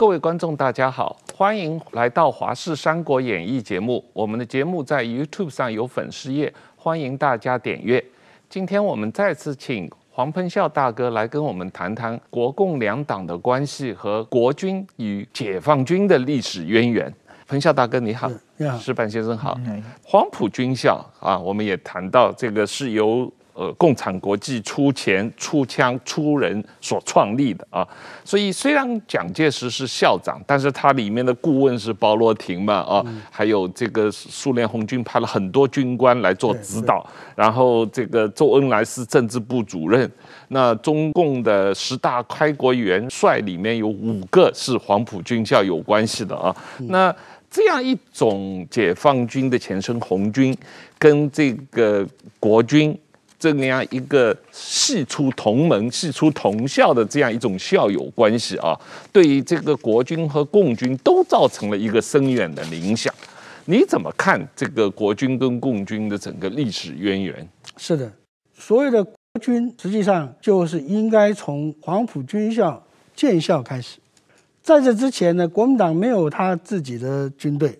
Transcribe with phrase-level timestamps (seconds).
[0.00, 4.02] 各位观众，大家好，欢迎来到《华视三国演义》节目。
[4.14, 8.02] 我们的节目在 YouTube 上有粉丝页，欢迎大家点阅。
[8.48, 17.12] 今天我们再次请黄喷孝大哥来跟我们谈谈国共两党的关系和国军与解放军的历史渊源。
[17.46, 19.60] 喷孝大哥你好，你好，矢板先生好。
[20.02, 23.30] 黄埔军校啊，我们也谈到这个是由。
[23.52, 27.86] 呃，共产国际出钱出枪出人所创立的啊，
[28.24, 40.10] 所以虽然蒋介石是校长，但是他里面的顾问是鲍罗廷嘛啊，还有这个苏联红军派了很多军官来做指导，然后这个周恩来是政治部主任，
[40.48, 46.54] 那中共的十大开国元帅里面有五个是黄埔军校有关系的啊，
[46.88, 47.14] 那
[47.50, 50.56] 这样一种解放军的前身红军
[50.98, 52.06] 跟这个
[52.38, 52.98] 国军。
[53.40, 58.78] 这样一个系出同门、系出同校的这样一种校友关系啊，
[59.10, 63.12] 对于这个国军和共军都造成了一个深远的影响。
[63.64, 67.48] 你怎么看这个国军跟共军的整个历史渊源？
[67.78, 68.12] 是的，
[68.52, 72.84] 所谓的国军实际上就是应该从黄埔军校
[73.16, 73.96] 建校开始。
[74.62, 77.78] 在这之前呢，国民党没有他自己的军队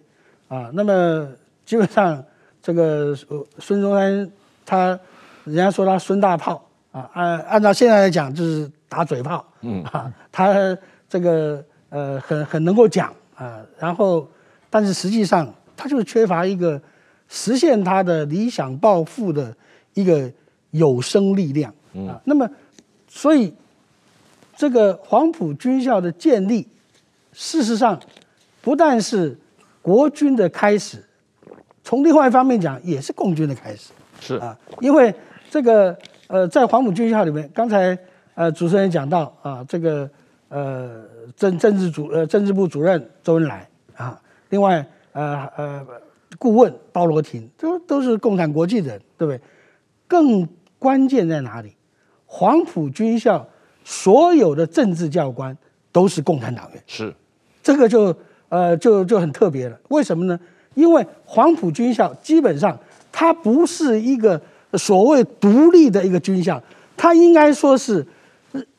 [0.48, 1.28] 啊，那么
[1.67, 2.24] 基本上
[2.62, 3.14] 这个
[3.58, 4.30] 孙中山
[4.64, 4.98] 他。
[5.51, 10.55] 人家说他孙大炮啊，按按照现在来讲就是打嘴炮，嗯啊，他
[11.09, 14.27] 这个呃很很能够讲啊，然后
[14.69, 16.81] 但是实际上他就是缺乏一个
[17.29, 19.55] 实现他的理想抱负的
[19.95, 20.31] 一个
[20.70, 21.73] 有生力量
[22.09, 22.20] 啊。
[22.25, 22.48] 那么
[23.09, 23.53] 所以
[24.57, 26.67] 这个黄埔军校的建立，
[27.33, 27.98] 事实上
[28.61, 29.39] 不但是
[29.83, 31.05] 国军的开始，
[31.83, 35.14] 从另外一方面讲也是共军的开始，是啊，因为。
[35.51, 35.98] 这个
[36.29, 37.98] 呃，在黄埔军校里面，刚才
[38.37, 40.09] 呃主持人讲到啊，这个
[40.48, 41.02] 呃
[41.36, 44.17] 政政治主呃政治部主任周恩来啊，
[44.51, 45.85] 另外呃呃
[46.39, 49.41] 顾问包罗廷都都是共产国际的人，对不对？
[50.07, 50.47] 更
[50.79, 51.74] 关键在哪里？
[52.27, 53.45] 黄埔军校
[53.85, 55.57] 所有的政治教官
[55.91, 57.13] 都是共产党员，是
[57.61, 58.17] 这个就
[58.51, 59.77] 呃就就很特别了。
[59.89, 60.39] 为什么呢？
[60.74, 62.79] 因为黄埔军校基本上
[63.11, 64.41] 它不是一个。
[64.75, 66.63] 所谓独立的一个军校，
[66.97, 68.07] 它应该说是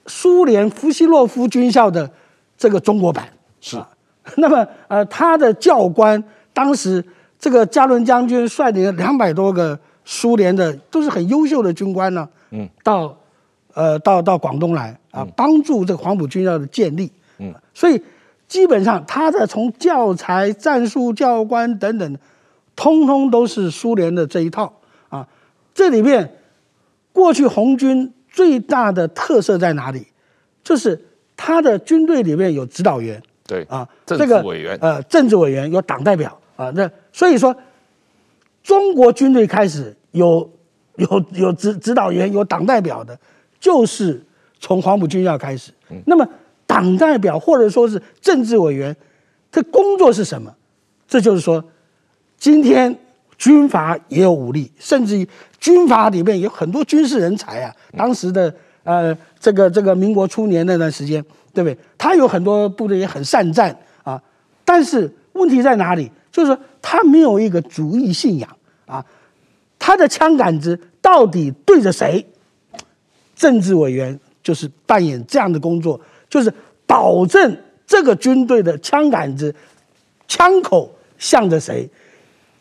[0.08, 2.10] 苏联夫西洛夫军校的
[2.58, 3.28] 这个中国版。
[3.60, 3.78] 是，
[4.38, 7.04] 那么呃，他的教官当时
[7.40, 13.16] 这个加伦将军率领了两百多个苏联的都是很优秀的军官呢，嗯，到
[13.74, 17.12] 呃到到广东来啊，帮助这个黄埔军校的建立。
[17.38, 18.02] 嗯，所以
[18.48, 22.18] 基本上他的从教材、战术、教官等等，
[22.76, 24.72] 通通都是苏联的这一套。
[25.74, 26.38] 这里面，
[27.14, 30.06] 过去红军最大的特色在哪里？
[30.64, 31.00] 就是
[31.36, 36.72] 他的军队里面有指导员，对啊，政治委员，这个、呃，政治委员有党代表啊。
[36.76, 37.56] 那所以说，
[38.62, 40.48] 中国军队开始有
[40.98, 43.18] 有有指指导员、有党代表的，
[43.60, 44.24] 就是
[44.60, 45.72] 从黄埔军校开始。
[45.90, 46.28] 嗯、那么，
[46.68, 48.96] 党代表或者说是政治委员，
[49.52, 50.54] 他工作是什么？
[51.08, 51.64] 这就是说，
[52.38, 52.98] 今天。
[53.42, 55.28] 军阀也有武力，甚至于
[55.60, 57.76] 军阀里面有很多军事人才啊。
[57.98, 58.54] 当时的
[58.84, 61.20] 呃，这个这个民国初年那段时间，
[61.52, 61.76] 对不对？
[61.98, 64.22] 他有很多部队也很善战啊。
[64.64, 66.12] 但是问题在哪里？
[66.32, 68.48] 就是说他没有一个主义信仰
[68.86, 69.04] 啊。
[69.80, 72.24] 他的枪杆子到底对着谁？
[73.36, 76.00] 政治委员就是扮演这样的工作，
[76.30, 76.54] 就是
[76.86, 77.58] 保证
[77.88, 79.56] 这个军队的枪杆子
[80.28, 81.90] 枪口向着谁。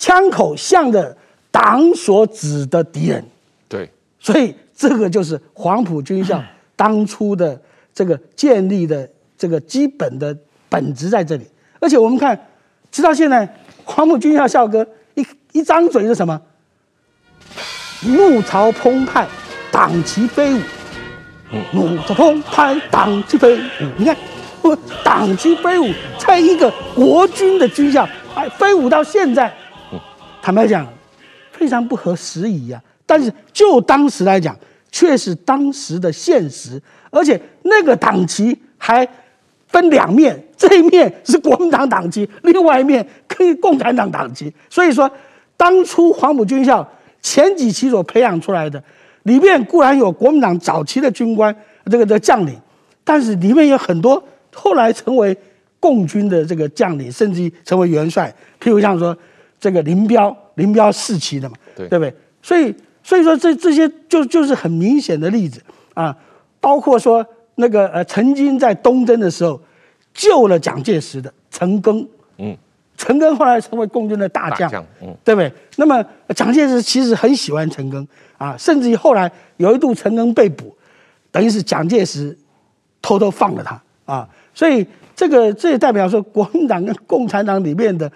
[0.00, 1.15] 枪口向着
[1.50, 3.22] 党所指的敌人，
[3.69, 3.88] 对，
[4.19, 6.43] 所以这个就是黄埔军校
[6.75, 7.61] 当初的
[7.93, 9.06] 这个建立的
[9.37, 10.34] 这个基本的
[10.71, 11.47] 本质在这里。
[11.78, 12.49] 而且我们看，
[12.91, 13.47] 直到现在，
[13.84, 16.41] 黄埔军校校歌一一张嘴是什么？
[18.07, 19.28] 怒潮澎湃，
[19.71, 20.60] 党旗飞舞。
[21.75, 23.60] 怒潮澎湃，党旗飞舞。
[23.98, 24.16] 你看，
[24.63, 29.54] 我，党旗飞舞，在一个国军的军校，哎，飞舞到现在。
[30.42, 30.87] 坦白讲，
[31.53, 32.83] 非常不合时宜呀。
[33.07, 34.57] 但是就当时来讲，
[34.92, 36.81] 却是当时的现实。
[37.10, 39.07] 而且那个党旗还
[39.66, 44.53] 分两面，这一面是国民党党旗，另外一面可以共产党党旗。
[44.69, 45.10] 所以说，
[45.57, 46.89] 当初黄埔军校
[47.21, 48.83] 前几期所培养出来的，
[49.25, 51.54] 里面固然有国民党早期的军官，
[51.91, 52.57] 这个的将领，
[53.03, 54.22] 但是里面有很多
[54.54, 55.37] 后来成为
[55.81, 58.33] 共军的这个将领，甚至于成为元帅。
[58.60, 59.16] 譬如像说。
[59.60, 62.15] 这个林彪，林彪四期的嘛，对，对不对？
[62.42, 65.60] 所以，所以说这这些就就是很明显的例子
[65.92, 66.16] 啊，
[66.59, 67.24] 包括说
[67.57, 69.60] 那个呃，曾经在东征的时候，
[70.15, 72.07] 救了蒋介石的陈赓，
[72.39, 72.57] 嗯，
[72.97, 74.72] 陈赓后来成为共军的大将，
[75.03, 75.53] 嗯，对不对？
[75.77, 76.03] 那么
[76.34, 78.06] 蒋介石其实很喜欢陈赓
[78.39, 80.74] 啊，甚至于后来有一度陈赓被捕，
[81.30, 82.36] 等于是蒋介石
[83.03, 88.10] 偷偷放了他啊，所以这个这也代表说国民党跟共产党里面的，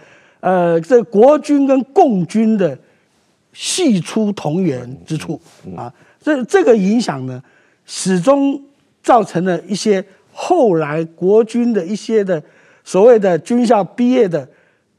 [0.44, 2.78] 呃，这国军跟共军的
[3.54, 5.40] 系出同源之处
[5.74, 7.42] 啊，这这个影响呢，
[7.86, 8.62] 始终
[9.02, 10.04] 造成了一些。
[10.36, 12.42] 后来国军的一些的
[12.82, 14.44] 所谓的军校毕业的，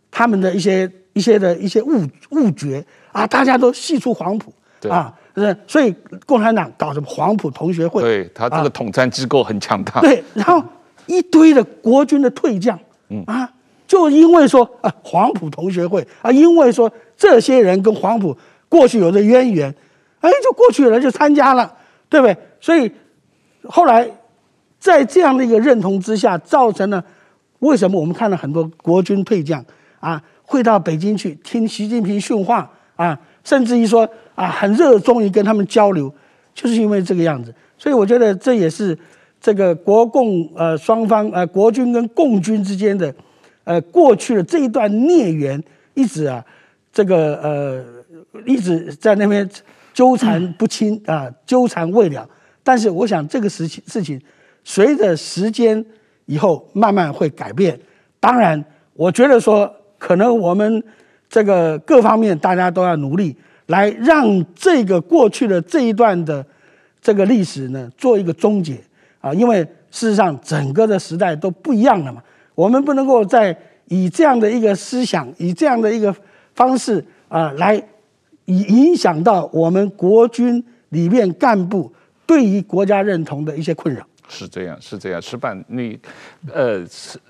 [0.09, 2.81] 他们的一些一些的一些误误觉
[3.11, 4.53] 啊，大家都系出黄埔
[4.89, 5.93] 啊，是所以
[6.25, 10.63] 共产党搞什么黄埔同学会，对他这个统战机构很强大，对，然后
[11.05, 13.21] 一堆的国军的退将，嗯。
[13.27, 13.51] 啊，
[13.87, 18.35] 就因为说啊黄埔同学会啊，因为说这些人跟黄埔
[18.69, 19.73] 过去有着渊源，
[20.19, 21.73] 哎，就过去了就参加了，
[22.09, 22.37] 对不对？
[22.59, 22.91] 所以
[23.63, 24.09] 后来。
[24.77, 27.03] 在这样的一个认同之下，造成了
[27.57, 29.65] 为什么我们看到很多国军退将
[29.99, 36.13] 啊，会到北京去听习近平训话啊，甚至于说啊，很热衷于跟他们交流，
[36.53, 37.51] 就是因为这个样子。
[37.79, 38.95] 所以我觉得这也是
[39.41, 43.11] 这个国共呃双方呃国军跟共军之间的
[43.65, 45.61] 呃过去的这一段孽缘，
[45.93, 46.43] 一直啊
[46.93, 47.85] 这个呃
[48.45, 49.47] 一直在那边
[49.93, 52.27] 纠缠不清啊，纠缠未了。
[52.63, 54.19] 但是我想这个事情事情。
[54.67, 55.85] 随着时间
[56.25, 57.79] 以后慢慢会改变，
[58.19, 60.83] 当然，我觉得说可能我们
[61.29, 63.35] 这个各方面大家都要努力，
[63.67, 66.43] 来让这个过去的这一段的
[66.99, 68.81] 这个历史呢做一个终结
[69.21, 69.59] 啊，因为
[69.91, 72.23] 事实上整个的时代都不一样了嘛，
[72.55, 73.55] 我们不能够再
[73.89, 76.15] 以这样的一个思想，以这样的一个
[76.55, 77.75] 方式啊来
[78.45, 81.93] 以影响到我们国军里面干部
[82.25, 84.05] 对于国家认同的一些困扰。
[84.27, 85.21] 是这样，是这样。
[85.21, 85.99] 石板，你
[86.51, 86.83] 呃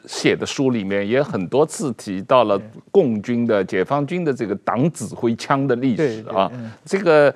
[0.05, 2.57] 写的书里面也很多次提到了
[2.89, 6.49] 共军的、解放军的这个党指挥枪的历史啊。
[6.85, 7.33] 这个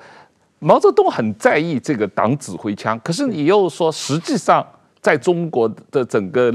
[0.60, 4.66] 毛泽东很在意这个党指挥枪，可是你又说，实际上
[5.02, 6.50] 在中国的整个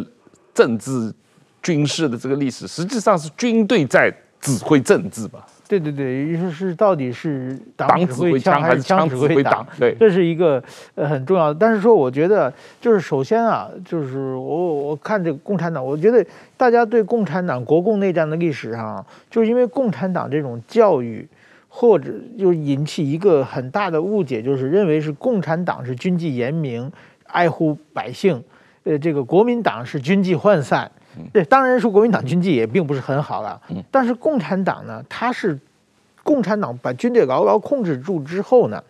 [0.51, 1.13] 政治
[1.65, 5.43] 军事的这个历史，实际上是军队在指挥政治吧？
[5.67, 9.65] 对对对，也就是到底是党指挥枪还是枪指挥党？
[9.79, 10.63] 对，这是一个
[10.93, 11.57] 呃很重要的。
[11.59, 16.23] 但是说，我觉得就是首先啊，就是我我看这个共产党，我觉得
[16.55, 21.27] 大家对共产党国共内战的历史上，就是因为共产党这种教育，
[21.67, 26.91] 或者就引起一个很大的误解，就是认为是共产党是军纪严明、
[27.25, 28.39] 爱护百姓，
[28.83, 30.91] 呃，这个国民党是军纪涣散。
[31.33, 35.57] 对，当然说国民党军纪也并不是很好了，但是共产党呢，他是
[36.23, 38.83] 共产党把军队牢牢控制住之后呢，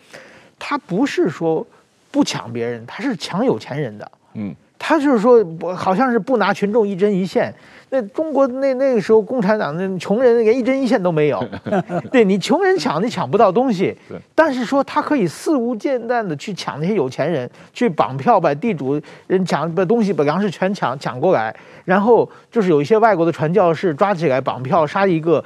[0.58, 1.66] 他不是说
[2.12, 5.44] 不抢别人，他是抢有钱人的，嗯，他就是说，
[5.76, 7.54] 好像是不拿群众一针一线。
[7.92, 11.42] 那中国那那个时候，共产党那穷人连一针一线都没有，
[12.12, 13.96] 对你穷人抢你抢不到东西，
[14.34, 21.56] 但是说他可以肆无忌惮的去抢那些有钱人，去绑票把地主人抢把东西把粮食全抢抢过来，
[21.86, 25.44] 然后就是有一些外国的传教士抓起来绑票杀一个，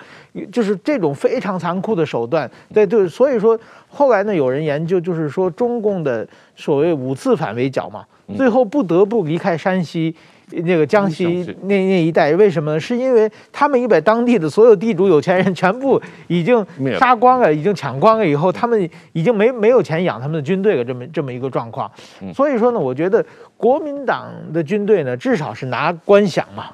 [0.51, 3.59] 就是这种非常残酷的手段，对对，所以说
[3.89, 8.05] 后来呢，有人研究就是说中共的所谓五次反围剿嘛，
[8.37, 10.15] 最后不得不离开山西。
[10.51, 12.79] 那个江西那那一带，为什么？
[12.79, 16.65] 是因为他们已把当地的所有地主、有钱人全部已经
[16.97, 21.89] 杀光了，已经抢光了，以后他们已经没没有钱养他们的军队了，这么这么一个状况。
[22.33, 23.25] 所以说呢，我觉得
[23.57, 26.65] 国民党的军队呢，至少是拿官饷嘛。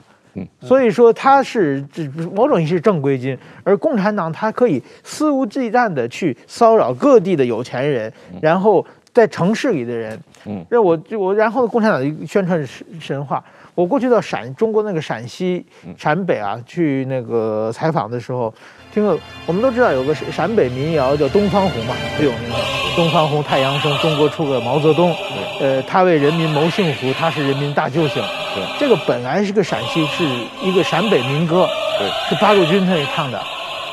[0.60, 2.04] 所以说他是这
[2.34, 10.20] 某种意义是正规军，而共产党他可以肆无忌惮的去骚扰各地的有钱人，然后在城市里的人。
[10.48, 13.44] 嗯，让我就我然后共产党宣传神神话。
[13.76, 15.66] 我过去到陕中国那个陕西
[15.98, 18.52] 陕北啊，去那个采访的时候，
[18.94, 22.56] 听了我们都知道有个陕北民谣叫《东方红》嘛，最有名的
[22.96, 25.14] 《东方红》太阳升，中国出个毛泽东，
[25.60, 28.24] 呃，他为人民谋幸福，他是人民大救星。
[28.56, 30.24] 对，这个本来是个陕西，是
[30.64, 31.68] 一个陕北民歌，
[32.00, 33.44] 对，是八路军他那唱的。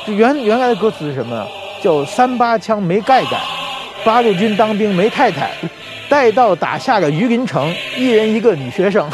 [0.06, 1.44] 这原原来的歌词是什么？
[1.82, 3.40] 叫三八枪没盖盖，
[4.04, 5.50] 八路军当兵没太太。
[6.12, 9.09] 待到打下个榆林城，一人一个女学生，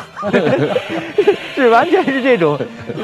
[1.55, 2.59] 是完全是这种，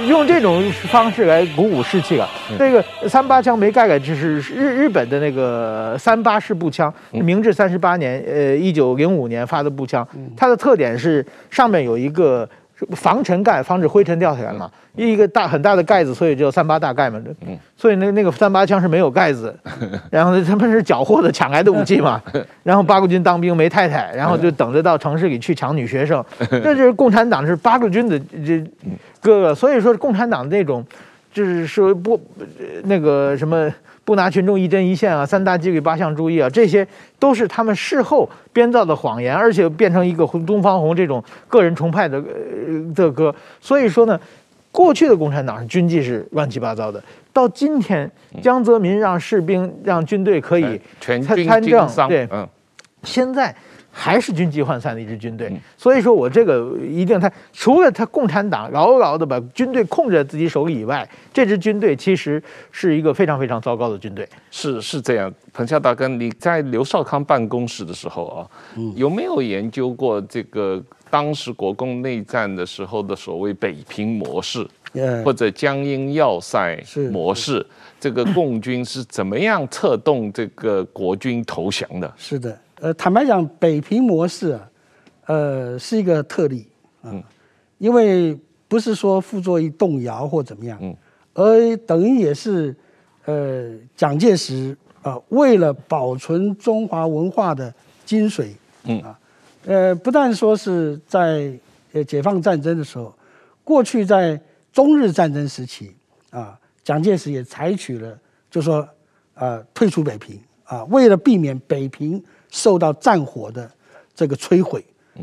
[0.08, 2.28] 用这种方式来鼓舞士气了。
[2.58, 10.04] 这个三八枪没盖盖，这是日日本的那个三八式步枪，明治三十八年，呃，一九零五年发的步枪。
[10.36, 12.48] 它的特点是上面有一个
[12.92, 14.70] 防尘盖，防止灰尘掉下来嘛。
[14.94, 17.20] 一个大很大的盖子，所以叫三八大盖嘛。
[17.46, 19.54] 嗯，所以那那个三八枪是没有盖子，
[20.10, 22.22] 然后他们是缴获的抢来的武器嘛。
[22.62, 26.24] 然后八国军当兵没太太，然后就等着到城市里去抢女学生。
[26.50, 28.58] 这就是共产党是八国军的这
[29.20, 30.84] 哥哥，所以说共产党那种
[31.32, 32.20] 就是说不
[32.84, 33.72] 那个什么。
[34.04, 36.86] 不拿群众一针一线啊，三大纪律八项注意啊，这些
[37.18, 43.34] 都是他们事后编造的谎言，而且变成一个东方红这种个人崇拜的呃的歌。
[43.60, 44.20] 所以说呢，
[44.70, 48.10] 过去的共产党是军纪是乱七八糟的，到今天
[48.42, 52.46] 江泽民让士兵让军队可以参参政，对，嗯，
[53.02, 53.54] 现在。
[53.96, 64.28] 还是军纪涣散的一支军队，所以说我这个一定他除了他共产党牢牢的把军队控制在自己手里以外，这支军队其实是一个非常非常糟糕的军队。
[64.50, 68.38] 是是这样，彭孝大哥，你在刘少康办公室的时候啊，
[68.96, 74.66] 有没有研究过这个当时国共内战的时候的所谓北平模式，
[75.24, 76.76] 或者江阴要塞
[77.12, 77.64] 模式？
[78.00, 82.12] 这个共军是怎么样策动这个国军投降的？
[82.16, 82.58] 是的。
[82.84, 84.70] 呃，坦白讲，北平模式啊，
[85.24, 86.68] 呃，是一个特例
[87.00, 87.24] 啊，嗯、
[87.78, 88.38] 因为
[88.68, 90.94] 不是说傅作义动摇或怎么样，嗯、
[91.32, 92.76] 而等于也是，
[93.24, 97.72] 呃，蒋介石啊、呃，为了保存中华文化的
[98.04, 98.48] 精髓，
[98.82, 99.18] 嗯啊，
[99.64, 101.58] 呃，不但说是在
[101.94, 103.14] 呃解放战争的时候，
[103.64, 104.38] 过去在
[104.74, 105.90] 中日战争时期
[106.28, 108.18] 啊，蒋介石也采取了，
[108.50, 108.80] 就说
[109.32, 112.22] 啊、呃，退出北平啊，为了避免北平。
[112.54, 113.68] 受到战火的
[114.14, 114.82] 这个摧毁，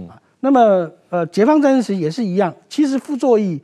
[0.09, 2.53] 啊，那么呃，解放战争时也是一样。
[2.67, 3.57] 其实傅作义，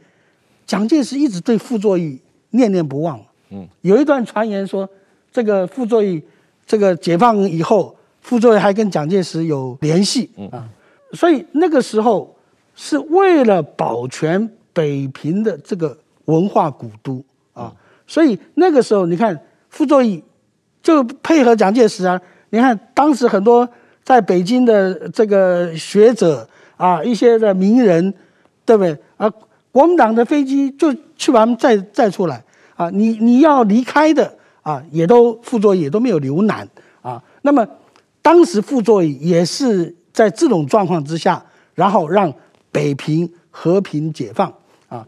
[0.66, 2.18] 蒋介石一直对傅作义
[2.52, 3.20] 念念不忘。
[3.50, 4.88] 嗯，有一段传言说，
[5.34, 6.24] 这个傅作义，
[6.66, 10.70] 这个解放以后，傅作义还跟蒋介石有联系啊。
[11.12, 12.34] 所以那个时候
[12.74, 17.22] 是为了保全北平的这个文化古都
[17.52, 17.76] 啊，
[18.08, 19.38] 所以那个时候你看
[19.70, 20.24] 傅作义
[20.82, 22.22] 就配合蒋介石啊。
[22.50, 23.68] 你看，当时很多
[24.04, 28.14] 在北京的这个学者啊，一些的名人，
[28.66, 28.98] 对不对？
[29.18, 29.30] 啊，
[29.72, 32.42] 国民党的飞机就去把他们载载出来
[32.76, 36.66] 啊，你你要离开的啊，也都傅作义也都没有留难
[37.02, 37.22] 啊。
[37.42, 37.68] 那么
[38.22, 41.44] 当时傅作义也是在这种状况之下，
[41.76, 42.34] 然后让
[42.72, 44.54] 北平和平解放
[44.88, 45.06] 啊。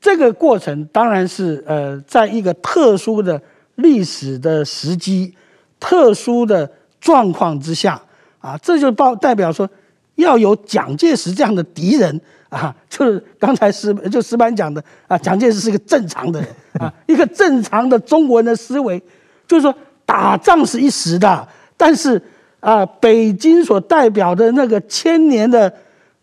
[0.00, 3.40] 这个过程当然是呃，在一个特殊的
[3.76, 5.34] 历史的时机。
[5.78, 8.00] 特殊的状况之下
[8.40, 9.68] 啊，这就报代表说，
[10.16, 19.02] 要有蒋介石这样的敌人啊，就是刚才石就石板讲的啊，蒋介石是一个正常的人啊， 一个正常的中国人的思维，
[19.46, 19.74] 就是说
[20.06, 22.20] 打仗是一时的，但是
[22.60, 25.72] 啊，北京所代表的那个千年的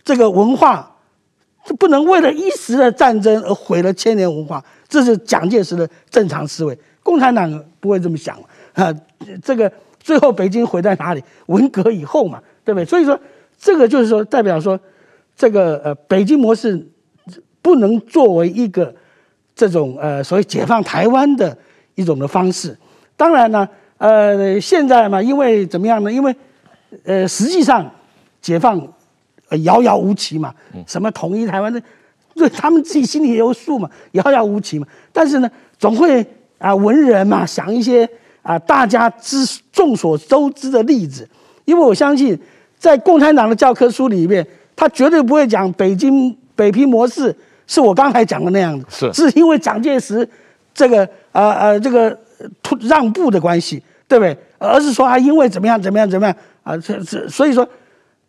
[0.03, 0.95] 这个文化，
[1.65, 8.35] 就不能为了一时的战争而毁了千年文化，这是蒋介石的正常思维，共产党不会这么想
[8.73, 8.93] 啊。
[9.43, 11.23] 这个最后北京毁在哪里？
[11.45, 12.85] 文革以后嘛，对不对？
[12.85, 13.17] 所以说，
[13.55, 14.77] 这个就是说代表说，
[15.35, 16.83] 这个呃北京模式
[17.61, 18.91] 不能作为一个
[19.55, 21.55] 这种呃所谓解放台湾的
[21.93, 22.75] 一种的方式。
[23.15, 26.11] 当然呢，呃现在嘛，因为怎么样呢？
[26.11, 26.35] 因为
[27.03, 27.89] 呃实际上
[28.41, 28.81] 解放
[29.63, 30.51] 遥遥无期嘛，
[30.87, 31.79] 什么统一台湾的，
[32.33, 34.87] 对他们自己心里也有数嘛，遥遥无期嘛。
[35.13, 36.25] 但是呢，总会
[36.57, 38.09] 啊文人嘛想一些。
[38.41, 41.27] 啊，大家知众所周知的例子，
[41.65, 42.37] 因为我相信，
[42.79, 44.45] 在共产党的教科书里面，
[44.75, 47.35] 他绝对不会讲北京北平模式
[47.67, 50.27] 是我刚才讲的那样子，是是因为蒋介石
[50.73, 52.17] 这个呃呃这个
[52.79, 54.35] 让步的关系，对不对？
[54.57, 57.67] 而是说啊，因为怎么样怎么样怎么样啊，这这所以说，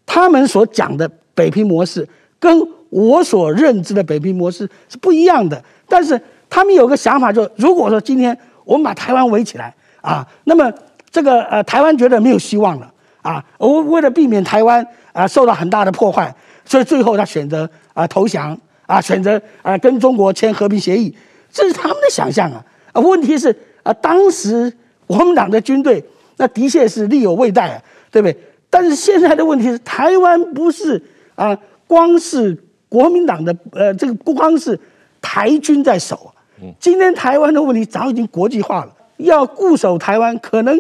[0.05, 2.07] 他们所讲的北平模式
[2.39, 2.55] 跟
[2.91, 5.63] 我所认知的北平模式是不一样的。
[5.89, 9.75] 但是他们有个想法，就如果说今天我们把台湾围起来。
[10.03, 10.71] 啊，那么
[11.11, 12.93] 这个呃，台湾觉得没有希望了
[13.23, 13.43] 啊。
[13.57, 21.17] 我为了避免台湾啊受到很大的破坏，所以最后他选择啊投降啊，选择啊跟中国签和平协议，
[21.51, 22.63] 这是他们的想象啊。
[22.93, 24.71] 啊，问题是啊，当时
[25.07, 26.05] 国民党的军队
[26.37, 28.37] 那的确是力有未逮啊，对不对？
[28.69, 31.01] 但是现在的问题是，台湾不是
[31.35, 31.57] 啊，
[31.87, 32.57] 光是
[32.89, 34.79] 国民党的呃这个不光是
[35.21, 36.35] 台军在守啊，
[36.81, 38.93] 今天台湾的问题早已经国际化了。
[39.25, 40.77] 要固守台湾，可能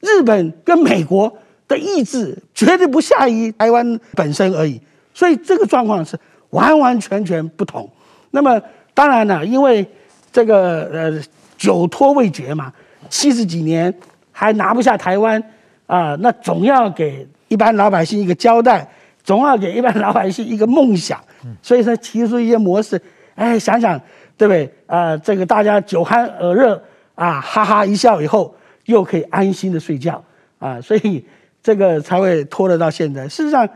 [0.00, 1.32] 日本跟美国
[1.68, 4.80] 的意志绝对不下于台湾本身而已，
[5.14, 6.18] 所以这个状况是
[6.50, 7.88] 完完全全不同。
[8.30, 8.60] 那么
[8.94, 9.86] 当然了，因为
[10.32, 11.22] 这个呃
[11.56, 12.72] 久拖未决嘛，
[13.08, 13.92] 七十几年
[14.30, 15.42] 还拿不下台湾
[15.86, 18.88] 啊、那总要给一般老百姓一个交代，
[19.22, 21.20] 总要给一般老百姓一个梦想。
[21.60, 22.98] 所以说提出一些模式，
[23.34, 24.00] 哎，想想
[24.36, 26.82] 对不对啊、这个大家酒酣耳热
[27.14, 28.54] 啊，哈哈一笑以后，
[28.86, 30.22] 又可以安心的睡觉
[30.58, 31.24] 啊，所以
[31.62, 33.28] 这个才会拖得到现在。
[33.28, 33.68] 事实上，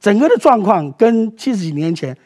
[0.00, 2.16] 整个的状况跟七十几年前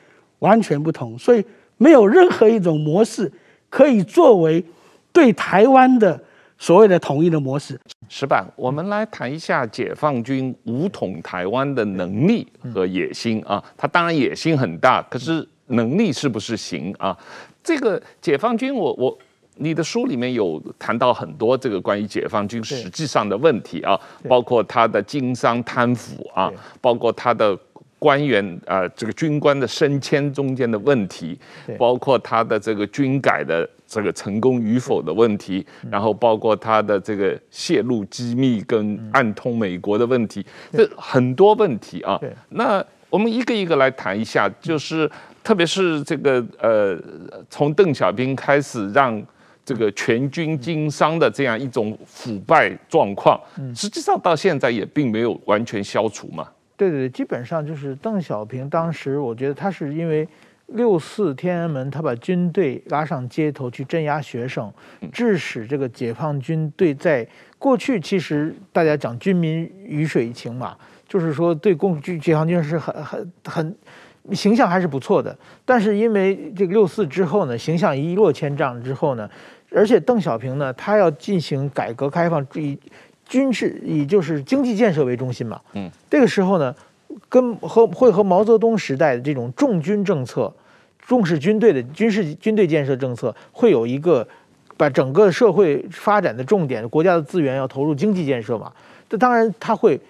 [0.40, 1.45] 完全不同，所以
[1.76, 3.31] 没有任何一种模式
[3.69, 4.64] 可以作为
[5.12, 6.21] 对台湾的。
[6.62, 13.64] 所谓的统一的模式，石板，我们来谈一下解放军武统台湾的能力和野心啊。
[13.79, 17.17] 他当然野心很大，可是能力是不是行啊？
[17.64, 19.19] 这个解放军，我我
[19.61, 26.50] 你的书里面有谈到很多这个关于解放军实际上的问题啊，包括他的经商贪腐啊，
[26.81, 27.57] 包括他的。
[28.00, 31.38] 官员啊、呃，这个军官的升迁中间的问题，
[31.79, 42.19] 包括他的这个军改的这个成功与否的问题，然后包括他的这个泄露机密跟暗通美国的问题，这很多问题啊。
[42.49, 45.07] 那我们一个一个来谈一下，就是
[45.45, 46.99] 特别是这个呃，
[47.50, 49.23] 从邓小平开始让
[49.64, 53.40] 这个全军经商的这样一种腐败状况，
[53.75, 56.49] 实际上到现在也并没有完全消除嘛。
[56.76, 60.26] 对对对，基本上就是邓小平当时，我觉得他是因为
[60.69, 64.73] 六四天安门，他把军队拉上街头去镇压学生，
[65.12, 67.26] 致使这个解放军队在
[67.59, 70.76] 过去其实大家讲军民鱼水情嘛，
[71.07, 73.76] 就是说对共军解放军是很很很
[74.32, 75.37] 形象还是不错的。
[75.64, 79.28] 但是因为这个六四之后呢，形象一落千丈之后呢，
[79.72, 82.78] 而且邓小平呢，他要进行改革开放，以。
[83.30, 86.75] 军事以就是经济建设为中心嘛，嗯，这个时候呢，
[87.28, 90.52] 跟和会和毛泽东时代的这种重军政策，
[90.99, 94.26] 重视军队的军事军队建设政策，会有一个
[94.76, 98.72] 把整个社会发展的重点，国家的资源要投入经济建设嘛。
[99.08, 100.00] 这当然他会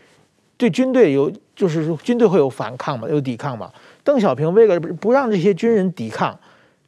[0.57, 3.71] 对军队有，就是说军队会有反抗嘛，有抵抗嘛。
[4.05, 6.39] 邓小平为了不让这些军人抵抗，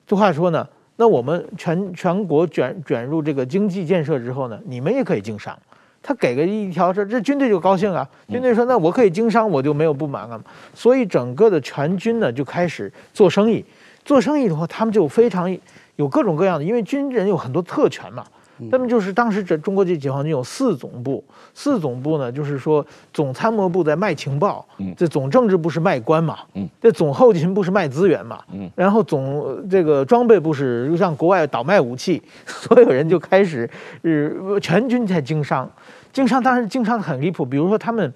[0.07, 0.67] 这话说呢，
[0.97, 5.59] 那我们全全国卷卷入这个经济建设之后呢，你们也可以经商。
[6.05, 8.05] 他给个一条，这这军队就高兴啊！
[8.29, 10.43] 军队说：“那我可以经商，我就没有不满了。”
[10.75, 13.65] 所以整个的全军呢就开始做生意。
[14.05, 15.57] 做生意的话，他们就非常
[15.95, 18.25] 有各种各样的，因为军人有很多特权嘛。
[18.71, 26.39] 那么就是当时这中国这解放军有四总部，四总部呢就是说总参谋部在卖情报，这总政治部是卖官嘛，
[26.81, 28.43] 这总后勤部是卖资源嘛，
[28.75, 33.69] 然后总这个装备部是让国外倒卖武器， 所有人就开始
[34.03, 35.71] 呃全军在经商，
[36.13, 38.13] 经商当时经商很离谱，比如说他们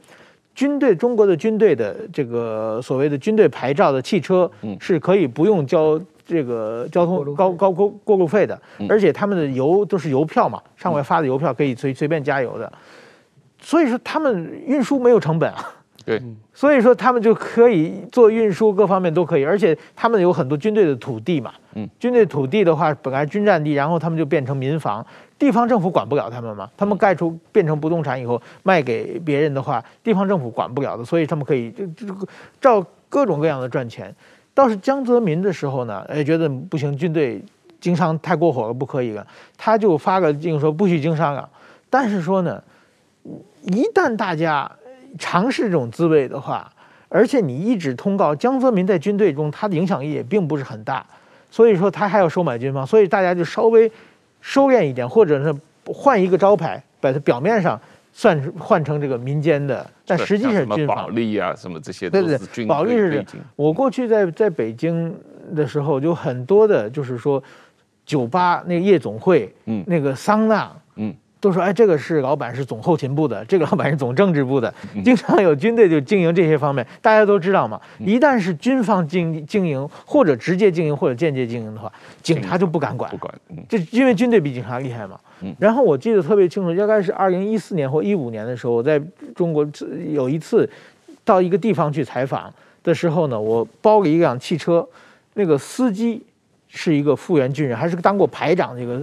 [0.54, 6.00] 军队中国的军队的这个所谓的军队牌照的汽车是可以不用交。
[6.26, 12.70] 这个交通高高过过路费的，而且他们的油都是邮票嘛，上回发的邮票可以随随便加油的，
[13.60, 15.72] 所以说他们运输没有成本啊。
[16.06, 16.22] 对，
[16.54, 21.52] 所以说他们就可以做运输，各方面都可以，而且他们有很多军队的土地嘛。
[21.74, 25.04] 嗯，军队土地的话，本来军占地，然后他们就变成民房，
[25.36, 26.70] 地方政府管不了他们嘛。
[26.76, 32.14] 他们盖出变成不动产以后卖给别人的话，地方政府管不了的，所以他们可以就就
[32.60, 34.14] 照各种各样的赚钱。
[34.56, 37.44] 倒是江泽民的时候呢，哎，觉得不行，军队
[37.78, 39.26] 经商太过火了，不可以了，
[39.58, 41.46] 他就发个令说不许经商了。
[41.90, 42.64] 但是说呢，
[43.64, 44.70] 一旦大家
[45.18, 46.72] 尝试这种滋味的话，
[47.10, 51.04] 而且你一纸通告，江泽民在军队中他的影响力也并不是很大，
[51.50, 53.92] 所以说他还要收买军方，所以大家就稍微
[54.40, 57.78] 收敛一点，或者是换一个招牌，把它表面上。
[58.18, 60.96] 算是换成这个民间的，但实际是军方。
[60.96, 63.22] 保利啊，什么这些对对对，保利是。
[63.54, 65.14] 我过去在在北京
[65.54, 67.42] 的时候，就很多的，就是说
[68.06, 71.14] 酒吧那个夜总会，嗯，那个桑拿，嗯。
[71.46, 74.72] 都说哎，这个是老板是总后勤部的，这个老板是总政治部的，
[75.04, 77.80] 经常有军队就经营这些方面，大家都知道嘛。
[78.00, 83.32] 一旦是军方经经营，或者直接经营，或者间接经营的话，警察就不敢管，不管，
[83.68, 85.16] 就因为军队比警察厉害嘛。
[85.60, 89.00] 然后我记得特别清楚，大概是二零一四年或一五年的时候，我在
[89.36, 89.64] 中国
[90.10, 90.68] 有一次
[91.24, 94.84] 到一个地方去采访的时候呢，我包了一辆汽车，
[95.34, 96.20] 那个司机。
[96.68, 98.76] 是一个复员军人，还是个当过排长。
[98.76, 99.00] 这个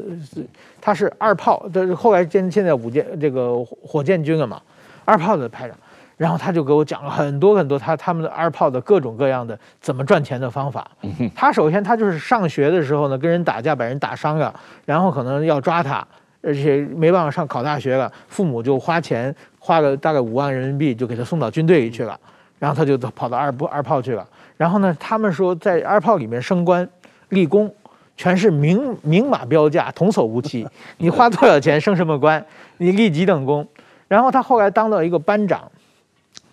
[0.81, 4.61] 他是二炮，这是后来现现在五舰这个火箭军了嘛，
[5.05, 5.77] 二炮的排长。
[6.15, 10.87] 然后他就给我讲了很多很多他他们的二炮的各种各样的怎么赚钱的方法。
[11.35, 14.53] 他首先他就是上学的时候呢，跟人打架把人打伤了，
[14.85, 16.07] 然后可能要抓他，
[16.41, 22.17] 而且没办法上考大学了，父母就花钱花了大概五万人民币就给他送到军队里去了，
[22.59, 24.25] 然后他就跑到二部二炮去了。
[24.55, 26.87] 然后呢，他们说在二炮里面升官。
[27.33, 27.73] 立功，
[28.15, 30.65] 全是明明码标价，童叟无欺。
[30.97, 32.43] 你花多少钱升什么官，
[32.77, 33.67] 你立几等功。
[34.07, 35.69] 然后他后来当到一个班长，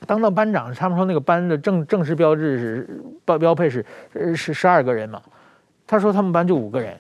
[0.07, 3.85] 当到班长，他们说那个班的正正式标志是标标配是
[4.35, 5.21] 是十二个人嘛，
[5.87, 6.97] 他说他们班就五个人，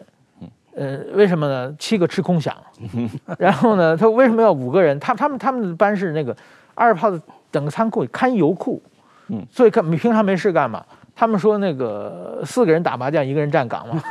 [0.74, 1.74] 呃，为什么呢？
[1.78, 2.52] 七个吃空饷，
[3.38, 4.98] 然后呢，他为什么要五个人？
[5.00, 6.36] 他他们他们的班是那个
[6.74, 7.18] 二炮的
[7.50, 8.82] 整个仓库看油库，
[9.28, 10.84] 嗯，所以看你平常没事干嘛？
[11.20, 14.02] 他们说那个四个人打麻将，一个人站岗嘛，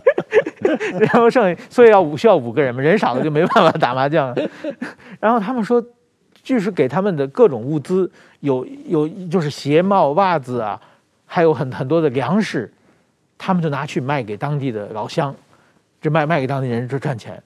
[1.00, 4.36] 然后剩下所以要五需要五个人嘛，人少了就没办法打麻将。
[5.18, 5.82] 然后他们说，
[6.42, 10.78] 就是给他们的各种物资，有有就是鞋帽袜子啊，
[11.24, 12.70] 还有很很多的粮食，
[13.38, 15.34] 他们就拿去卖给当地的老乡，
[16.02, 17.42] 就卖卖给当地人就赚钱。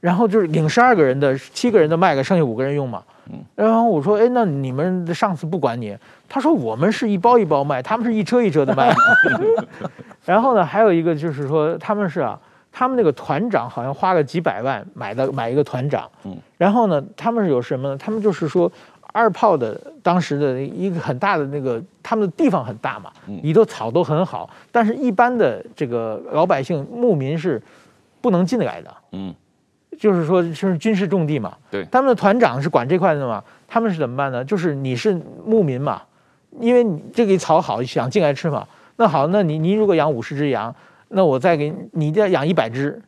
[0.00, 3.00] 然后就是领十二个人的，七个人的卖给剩下五个人用嘛。
[3.54, 5.96] 然后我说，哎，那你们的上司不管你？
[6.28, 8.94] 他说，我们是一包一包卖，他们是一车一车的卖。
[10.24, 12.38] 然后呢，还有一个就是说，他们是啊，
[12.70, 16.08] 他们那个团长好像花了几百万买的买一个团长。
[16.56, 17.98] 然后呢，他们是有什么呢？
[17.98, 18.70] 他们就是说，
[19.12, 23.10] 二炮的当时的一个很大的那个，他们的地方很大嘛，
[23.42, 27.60] 里头草都很好，但是一般的这个老百姓牧民是
[28.20, 28.96] 不能进来的。
[29.12, 29.34] 嗯。
[30.00, 31.54] 就是说，就是军事重地嘛。
[31.70, 33.44] 对，他们的团长是管这块的嘛。
[33.68, 34.42] 他们是怎么办呢？
[34.42, 36.00] 就是你是牧民嘛，
[36.58, 38.66] 因为你这个草好，想进来吃嘛。
[38.96, 40.74] 那好，那你你如果养五十只羊，
[41.08, 43.00] 那我再给你，你要养一百只，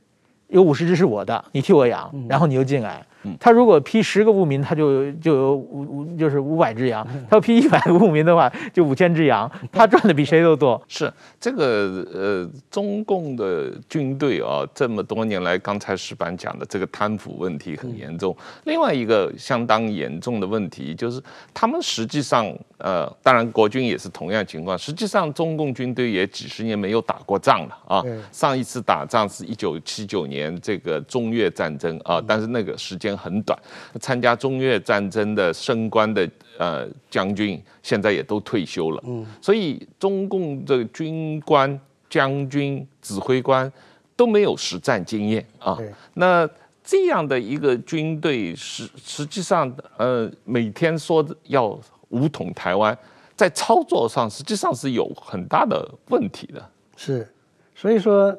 [0.49, 3.03] 有五十只是我的，你替我养，然后你就进来。
[3.39, 9.51] 他如果批十个牧民，他就就有五五就是五百只羊；他要批一百个牧民的话，就五千只羊。
[9.71, 10.81] 他赚的比谁都多。
[10.89, 18.37] 是这个呃，中共的军队啊，这么多年来，刚才石板讲的这个贪腐问题很严重。
[18.65, 21.23] 另外一个相当严重的问题就是，
[21.55, 24.77] 他们实际上呃，当然国军也是同样情况。
[24.77, 28.03] 实际上，中共军队也几十年没有打过仗了啊。
[28.33, 33.12] 上一次打仗是一九七九年这个中越战争啊，但是那个时间。
[33.17, 33.59] 很短，
[34.01, 39.03] 参加中越战争的升官的呃将军，现在也都退休了。
[39.07, 43.71] 嗯，所以中共的军官、将军、指挥官
[44.15, 45.79] 都没有实战经验啊。
[46.15, 46.49] 那
[46.85, 51.79] 这样的一个军队，实实际上呃每天说要
[52.11, 52.97] 武统台湾，
[53.35, 56.71] 在操作上实际上是有很大的问题的。
[56.97, 57.27] 是，
[57.75, 58.37] 所以说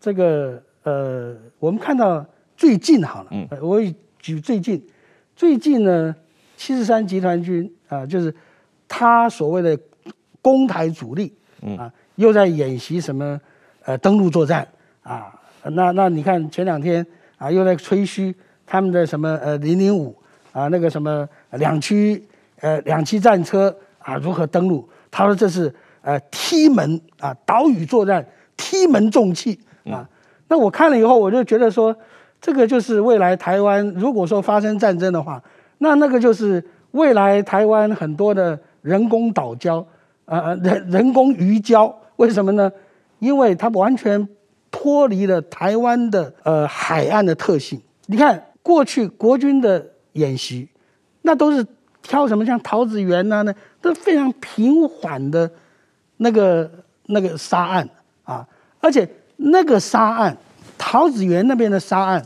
[0.00, 2.24] 这个呃，我们看到
[2.56, 3.80] 最近好了，嗯，我。
[4.22, 4.80] 举最近，
[5.34, 6.14] 最近呢，
[6.56, 8.32] 七十三集团军啊，就是
[8.86, 9.76] 他所谓的
[10.40, 11.34] 攻台主力
[11.76, 13.38] 啊，又在演习什么
[13.84, 14.66] 呃登陆作战
[15.02, 15.34] 啊。
[15.64, 17.04] 那那你看前两天
[17.36, 18.32] 啊，又在吹嘘
[18.64, 20.16] 他们的什么呃零零五
[20.52, 22.24] 啊，那个什么两驱
[22.60, 24.88] 呃两栖战车啊如何登陆？
[25.10, 28.24] 他说这是呃梯门啊岛屿作战，
[28.56, 30.08] 梯门重器啊。
[30.46, 31.96] 那我看了以后，我就觉得说。
[32.42, 35.40] 这个就是未来台湾，如果说发生战争的话，
[35.78, 39.84] 那那个就是未来台湾很多的人工岛礁，
[40.24, 41.94] 呃，人人工鱼礁。
[42.16, 42.70] 为什么呢？
[43.20, 44.28] 因为它完全
[44.72, 47.80] 脱离了台湾的呃海岸的特性。
[48.06, 50.68] 你看过去国军的演习，
[51.22, 51.64] 那都是
[52.02, 55.48] 挑什么像桃子园呐、啊，那都非常平缓的
[56.16, 56.68] 那个
[57.06, 57.88] 那个沙岸
[58.24, 58.44] 啊，
[58.80, 60.36] 而且那个沙岸，
[60.76, 62.20] 桃子园那边的沙岸。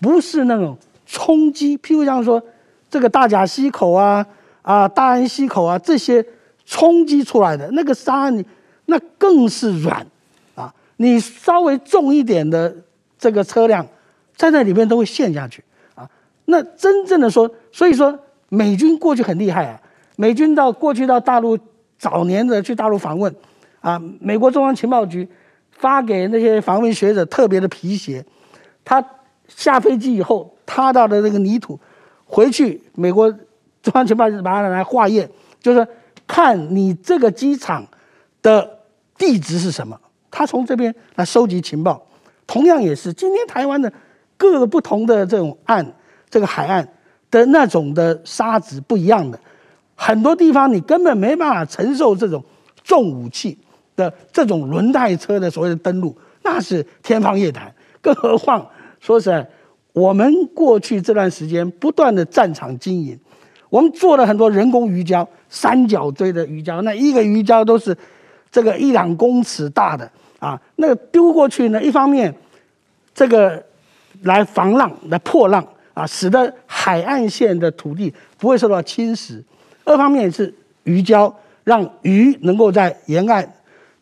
[0.00, 2.42] 不是那种冲击，譬如像说
[2.88, 4.24] 这个大甲溪口啊
[4.62, 6.24] 啊大安溪口啊这些
[6.64, 8.44] 冲击出来的那个沙你，
[8.86, 10.06] 那更是软
[10.54, 10.72] 啊！
[10.96, 12.74] 你稍微重一点的
[13.18, 13.86] 这个车辆
[14.36, 15.62] 在那里面都会陷下去
[15.94, 16.08] 啊！
[16.46, 19.80] 那真正的说，所以说美军过去很厉害啊！
[20.16, 21.58] 美军到过去到大陆
[21.98, 23.34] 早年的去大陆访问
[23.80, 25.28] 啊，美国中央情报局
[25.72, 28.24] 发给那些访问学者特别的皮鞋，
[28.84, 29.04] 他。
[29.54, 31.78] 下飞机以后，踏到的那个泥土，
[32.24, 33.30] 回去美国
[33.82, 35.28] 中央情报局把它来化验，
[35.60, 35.86] 就是
[36.26, 37.86] 看你这个机场
[38.40, 38.78] 的
[39.18, 39.98] 地质是什么。
[40.30, 42.00] 他从这边来收集情报，
[42.46, 43.92] 同样也是今天台湾的
[44.36, 45.84] 各个不同的这种岸，
[46.30, 46.88] 这个海岸
[47.30, 49.38] 的那种的沙子不一样的，
[49.96, 52.42] 很多地方你根本没办法承受这种
[52.84, 53.58] 重武器
[53.96, 58.64] 的这种轮胎车的所谓的登陆，那是天方夜谭，更何况。
[59.00, 59.48] 说实在，
[59.92, 63.18] 我们过去这段时间不断的战场经营，
[63.68, 67.96] 我们做了很多人工鱼礁、三角锥的鱼礁，那一个鱼礁都是
[68.50, 70.08] 这个一两公尺大的
[70.38, 72.32] 啊，那个丢过去呢，一方面
[73.14, 73.64] 这个
[74.22, 79.42] 来防浪、来破浪啊，使得海岸线的土地不会受到侵蚀；
[79.84, 81.32] 二方面是鱼礁，
[81.64, 83.50] 让鱼能够在沿岸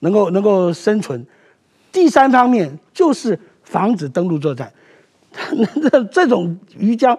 [0.01, 1.21] 能够能够生存；
[1.93, 4.71] 第三方面就是防止登陆作战。
[5.53, 7.17] 那这这种鱼礁，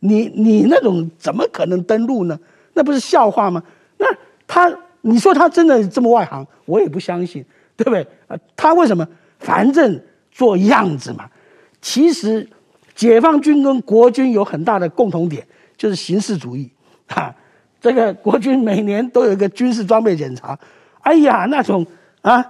[0.00, 2.38] 你你那种怎么可能登陆呢？
[2.74, 3.62] 那不是笑话吗？
[3.98, 4.06] 那
[4.46, 7.44] 他，你说他真的这么外行，我也不相信，
[7.76, 8.06] 对不对？
[8.28, 9.06] 啊，他为什么？
[9.38, 11.28] 反正做样子嘛。
[11.80, 12.48] 其实，
[12.94, 16.70] 解放军跟国军有很大的共同点，就是形式主义。
[17.08, 17.34] 哈，
[17.80, 20.58] 这个国军每年都有一个军事装备检查，
[21.00, 21.86] 哎呀，那种
[22.22, 22.44] 啊，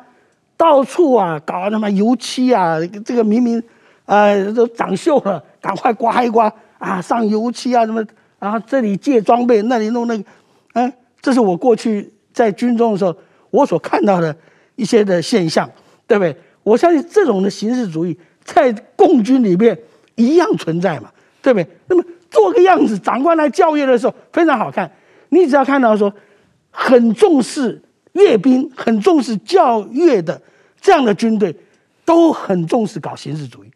[0.57, 3.63] 到处啊搞他妈油漆啊，这个明明
[4.09, 8.05] 啊都长锈了，赶快刮一刮啊，上油漆啊什么，
[8.41, 10.25] 然后这里借装备，那里弄那个，
[10.73, 13.15] 嗯，这是我过去在军中的时候
[13.51, 14.35] 我所看到的
[14.77, 15.71] 一些的现象，
[16.07, 16.35] 对不对？
[16.63, 18.19] 我相信这种的形式主义。
[18.45, 19.79] 在共军里面
[20.15, 21.11] 一样存在嘛，
[21.43, 21.69] 对不对？
[21.87, 24.91] 那么做个样子，长官来教阅的时候非常好看。
[25.29, 26.11] 你只要看到说
[26.71, 30.41] 很重视阅兵、很重视教阅的
[30.81, 31.55] 这样的军队，
[32.07, 33.71] 都很重视搞形式主义。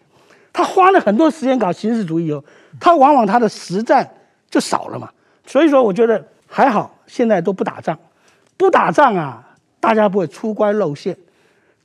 [0.52, 2.44] 他花了很多时间搞形式主义以后，
[2.78, 4.08] 他往往他的实战
[4.50, 5.08] 就少了嘛。
[5.46, 7.98] 所以说，我觉得还好，现在都不打仗，
[8.56, 9.42] 不打仗啊，
[9.80, 11.16] 大家不会出关露馅。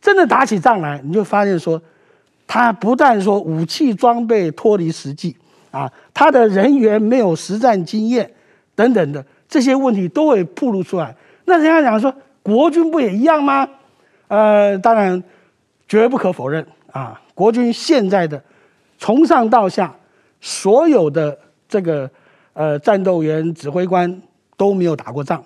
[0.01, 1.81] 真的打起仗来，你就发现说。
[2.49, 5.35] 他不但说武器装备脱离实际
[5.69, 8.31] 啊，他的人员没有实战经验
[8.73, 11.13] 等等的这些问题都会暴露出来。
[11.43, 13.67] 那人家讲说国军不也一样吗？
[14.29, 15.21] 呃，当然
[15.89, 18.41] 绝不可否认啊，国军现在的
[18.97, 19.95] 从上到下
[20.41, 22.09] 所有的这个
[22.53, 24.21] 呃战斗员指挥官
[24.55, 25.43] 都没有打过仗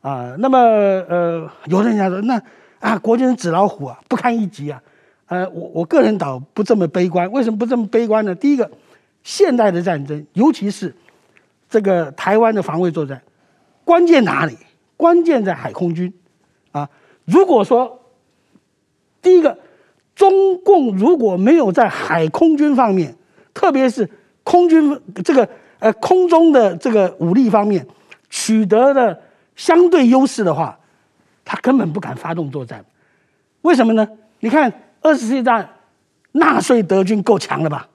[0.00, 0.34] 啊。
[0.38, 2.40] 那么呃，有人讲说那
[2.78, 4.82] 啊，国军是纸老虎啊，不堪一击啊。
[5.26, 7.30] 呃，我我个人倒不这么悲观。
[7.30, 8.34] 为什么不这么悲观呢？
[8.34, 8.70] 第一个，
[9.22, 10.94] 现代的战争，尤其是
[11.68, 13.22] 这个台湾的防卫作战，
[13.84, 14.56] 关键哪里？
[14.96, 16.12] 关键在海空军
[16.72, 16.90] 啊！
[17.24, 18.02] 如果说
[19.22, 19.56] 第一个，
[20.20, 23.16] 中共如果没有在海空军方面，
[23.54, 24.06] 特别是
[24.44, 27.86] 空军这个呃空中的这个武力方面
[28.28, 29.18] 取得的
[29.56, 30.78] 相对优势的话，
[31.42, 32.84] 他根本不敢发动作战。
[33.62, 34.06] 为什么呢？
[34.40, 34.70] 你看。
[35.02, 35.70] 二次世界大战，
[36.32, 37.88] 纳粹德军够强了吧？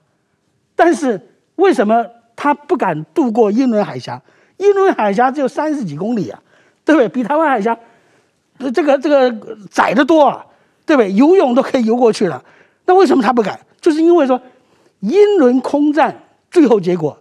[0.74, 1.20] 但是
[1.54, 4.20] 为什么他不敢渡过英伦海峡？
[4.56, 6.42] 英伦海峡只有三十几公里啊，
[6.84, 7.08] 对不对？
[7.08, 7.78] 比台湾海峡
[8.74, 9.32] 这个这个
[9.70, 10.44] 窄得多啊，
[10.86, 11.12] 对不对？
[11.12, 12.42] 游泳都可以游过去了。
[12.86, 13.58] 那为什么他不敢？
[13.80, 14.40] 就是因为说
[15.00, 16.16] 英伦空战
[16.50, 17.20] 最后结果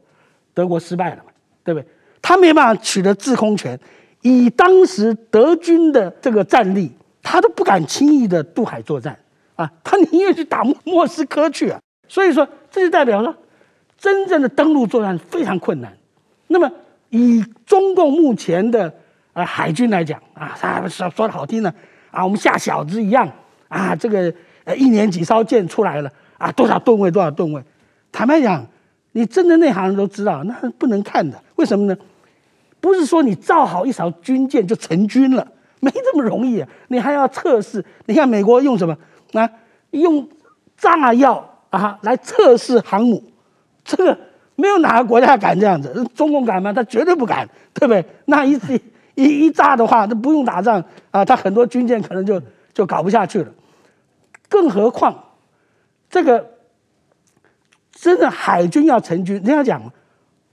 [0.53, 1.31] 德国失败了嘛，
[1.63, 1.87] 对不对？
[2.21, 3.77] 他没办法取得制空权，
[4.21, 9.17] 以当时德军的这个战力，他都不敢轻易的渡海作战。
[9.55, 11.79] 啊，他宁愿去打莫斯科去啊！
[12.09, 13.33] 所以说，这就代表了，
[13.97, 15.97] 真正的登陆作战非常困难。
[16.47, 16.69] 那么，
[17.09, 18.93] 以中共目前的
[19.31, 21.73] 呃海军来讲啊，他说说的好听呢，
[22.11, 23.31] 啊，我们下小子一样
[23.67, 27.63] 啊，这个呃一年几艘舰出来了啊，多少吨位多少吨位。
[28.11, 28.65] 坦白讲，
[29.11, 31.41] 你真的内行人都知道，那不能看的。
[31.55, 31.97] 为什么呢？
[32.79, 35.47] 不是说你造好一艘军舰就成军了，
[35.79, 36.69] 没这么容易啊！
[36.89, 37.83] 你还要测试。
[38.05, 38.95] 你看美国用什么？
[39.31, 39.49] 那
[39.91, 40.27] 用
[40.77, 43.23] 炸药啊来测试航母，
[43.83, 44.17] 这个
[44.55, 46.05] 没有哪个国家敢这样子。
[46.13, 46.71] 中共敢吗？
[46.71, 48.05] 他绝对不敢，对不对？
[48.25, 48.79] 那一次
[49.15, 52.39] 一一炸的话，那不用打仗啊，他很多军舰可能就
[52.75, 53.51] 就搞不下去了。
[54.47, 55.31] 更何况
[56.07, 56.51] 这个
[57.91, 59.91] 真的海军要成军，人家讲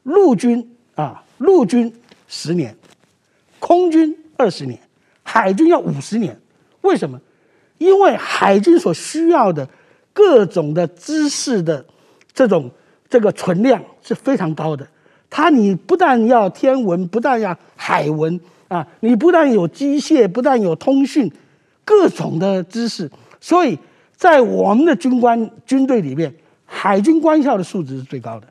[0.04, 1.92] 陆军啊，陆军
[2.26, 2.74] 十年，
[3.58, 4.80] 空军二十年，
[5.22, 6.40] 海军要五十年，
[6.80, 7.20] 为什么？
[7.78, 9.68] 因为海军所需要的
[10.12, 11.84] 各种的知识的
[12.32, 12.70] 这种
[13.10, 14.86] 这个存量是非常高的，
[15.28, 21.30] 它你不但要天文，不但要海文啊，你不但有机械，不但有通讯，
[21.84, 23.78] 各种的知识，所以
[24.16, 28.46] 在我们的军官军队里面，海军官校的素质是最高的，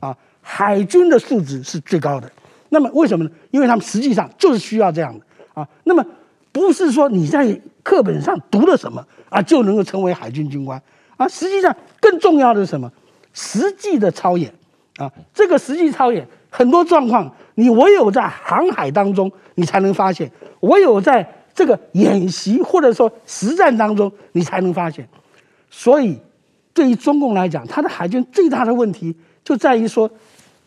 [0.00, 2.30] 啊，海军的素质是最高的。
[2.68, 3.30] 那么为什么呢？
[3.50, 5.68] 因为他们实际上就是需要这样的啊。
[5.84, 6.04] 那么
[6.52, 7.60] 不是说你在。
[7.84, 10.80] 课本上读了什么啊，就能够成为海军军官
[11.16, 11.26] 啊？
[11.26, 12.88] 实际上更重要的是什么？
[13.32, 14.54] 实际的操演
[14.98, 15.10] 啊！
[15.34, 20.28] 这个实际操演很多状况，你唯有在航海当中，你才能发现；
[20.60, 25.08] 唯有在这个演习或者说实战当中，你才能发现。
[25.70, 26.18] 所以，
[26.74, 30.10] 对于中共来讲，他的海军最大的问题就在于说，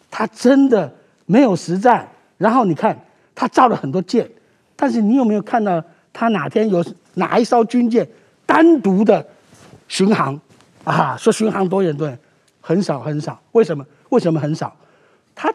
[0.09, 0.93] 他真的
[1.25, 2.07] 没有实战。
[2.37, 2.97] 然后你看，
[3.33, 4.29] 他造了很多舰，
[4.75, 6.83] 但是你有没有看到他哪天有？
[7.17, 8.05] 哪一艘军舰
[8.45, 9.25] 单独的
[9.87, 10.37] 巡航
[10.83, 11.15] 啊？
[11.17, 12.19] 说巡航多远多远？
[12.59, 13.41] 很少很少。
[13.53, 13.85] 为什么？
[14.09, 14.75] 为什么很少？
[15.33, 15.49] 他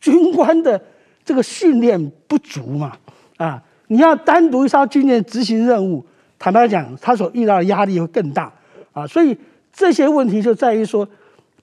[0.00, 0.80] 军官的
[1.24, 2.92] 这个训练不足嘛？
[3.36, 3.60] 啊，
[3.92, 6.02] 你要单独一艘军舰执行任务，
[6.38, 8.50] 坦白讲，他所遇到的压力会更大
[8.90, 9.06] 啊。
[9.06, 9.36] 所以
[9.70, 11.06] 这些问题就在于说，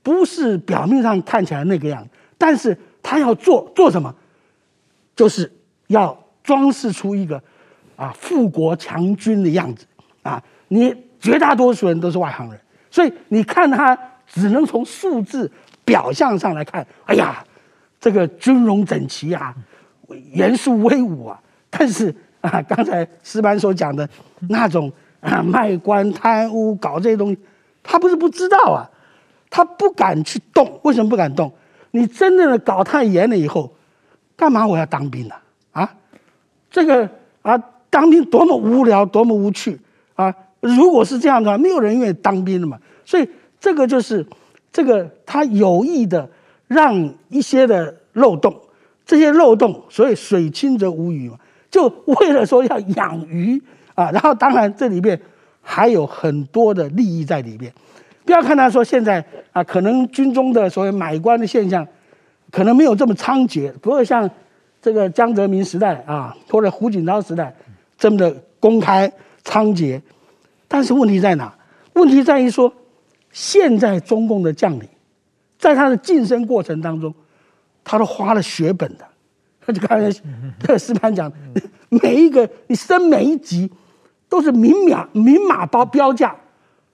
[0.04, 4.14] 不是表面上看起来那个样，但是他要做做什么？
[5.16, 5.52] 就是
[5.88, 7.42] 要装饰出一个
[7.96, 9.88] 啊富国强军的样子
[10.22, 10.40] 啊。
[10.68, 12.62] 你绝大多数人都是外行人，
[12.92, 15.52] 所以你看他只能从数字
[15.84, 17.44] 表象上来看，哎呀，
[18.00, 19.52] 这个军容整齐啊，
[20.36, 21.42] 严肃威武啊。
[21.70, 24.08] 但是啊，刚才矢板所讲的
[24.48, 27.38] 那种啊卖官贪污搞这些东西，
[27.84, 28.90] 他不是不知道啊，
[29.50, 30.80] 他不敢去动。
[30.84, 31.52] 为什么不敢动？
[31.92, 33.74] 你真正的搞太严了以后，
[34.36, 35.36] 干嘛我要当兵呢？
[35.72, 35.92] 啊，
[36.70, 37.10] 这个
[37.42, 37.58] 啊，
[37.90, 39.80] 当兵多么无聊，多么无趣
[40.16, 40.34] 啊！
[40.60, 42.78] 如果是这样的话，没有人愿意当兵的嘛。
[43.06, 43.28] 所以
[43.60, 44.26] 这个就是
[44.72, 46.30] 这个他有意的
[46.68, 48.56] 让一些的漏洞，
[49.06, 51.38] 这些漏洞，所以水清则无鱼嘛。
[51.70, 53.62] 就为了说要养鱼
[53.96, 55.20] 啊，然后当然这里面
[55.62, 57.72] 还有很多的利益在里面。
[58.26, 61.88] 不要看他说现在啊，可能军中的所谓买官的现象，
[62.52, 64.30] 可能没有这么猖獗，不会像
[64.82, 67.56] 这个江泽民时代啊，或者胡锦涛时代
[67.98, 69.12] 这么的公开
[69.44, 70.00] 猖獗。
[70.68, 71.52] 但是问题在哪？
[71.94, 72.72] 问题在于说，
[73.32, 74.88] 现在中共的将领，
[75.58, 77.14] 在他的晋升过程当中，
[77.84, 79.06] 他都花了血本的。
[79.70, 80.12] 他就刚才
[80.60, 81.32] 这个矢板讲，
[81.90, 83.72] 每一个你升每一级，
[84.28, 86.36] 都是明码明码包标价。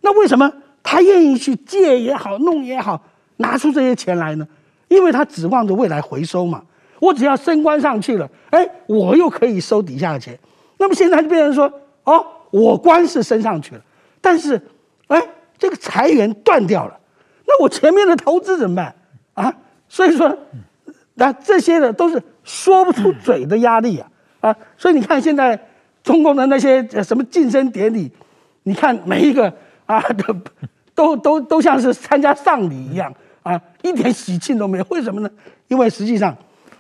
[0.02, 0.52] 那为什么
[0.84, 3.02] 他愿意去借也好，弄也好，
[3.38, 4.46] 拿出这些钱来呢？
[4.90, 6.62] 因为他指望着未来回收嘛。
[7.00, 10.38] 我只要升官上去了，哎，我又可以收底下的钱。
[10.78, 11.72] 那么现在就变成说，
[12.04, 12.26] 哦。
[12.52, 13.82] 我官是升上去了，
[14.22, 14.62] 但是，
[15.08, 15.22] 哎，
[15.58, 16.98] 这个财源断掉了，
[17.46, 18.96] 那我前面的投资怎么办
[19.34, 19.54] 啊？
[19.90, 20.38] 所以说，
[21.16, 24.56] 那这些呢都是说不出嘴的压力啊啊！
[24.78, 25.60] 所以你看现在
[26.04, 28.10] 中共的那些什么晋升典礼，
[28.64, 29.54] 你看每一个
[29.86, 30.34] 啊都
[30.94, 34.86] 都都都像是参加丧礼一样啊，一点喜庆都没有。
[34.90, 35.30] 为什么呢？
[35.68, 36.38] 因为实际上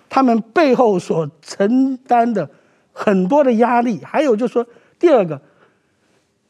[0.07, 2.49] 他们背后所承担的
[2.93, 4.65] 很多的压力，还有就是说
[4.99, 5.41] 第二个。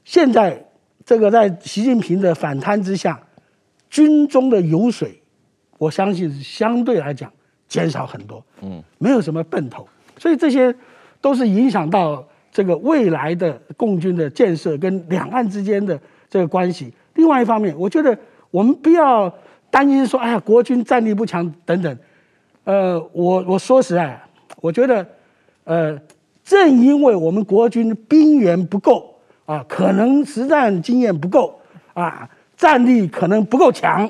[0.03, 0.63] 现在
[1.03, 3.19] 这个在习近平的反贪之下，
[3.89, 5.19] 军中的油水，
[5.79, 7.33] 我相信是相对来讲
[7.75, 8.43] 减少很多。
[8.61, 10.73] 嗯，没有什么奔头，所以这些
[11.19, 16.93] 都是影响到这个未来的共军的建设跟两岸之间的这个关系。
[17.15, 18.17] 另外一方面，我觉得
[18.51, 19.33] 我们不要
[19.69, 21.97] 担心说，哎呀，国军战力不强等等。
[22.63, 24.19] 呃，我我说实在，
[24.61, 25.05] 我觉得，
[25.65, 25.99] 呃，
[26.43, 29.11] 正因为我们国军兵源不够。
[29.45, 31.61] 啊，可能实战经验不够
[31.93, 34.09] 啊，战力可能不够强，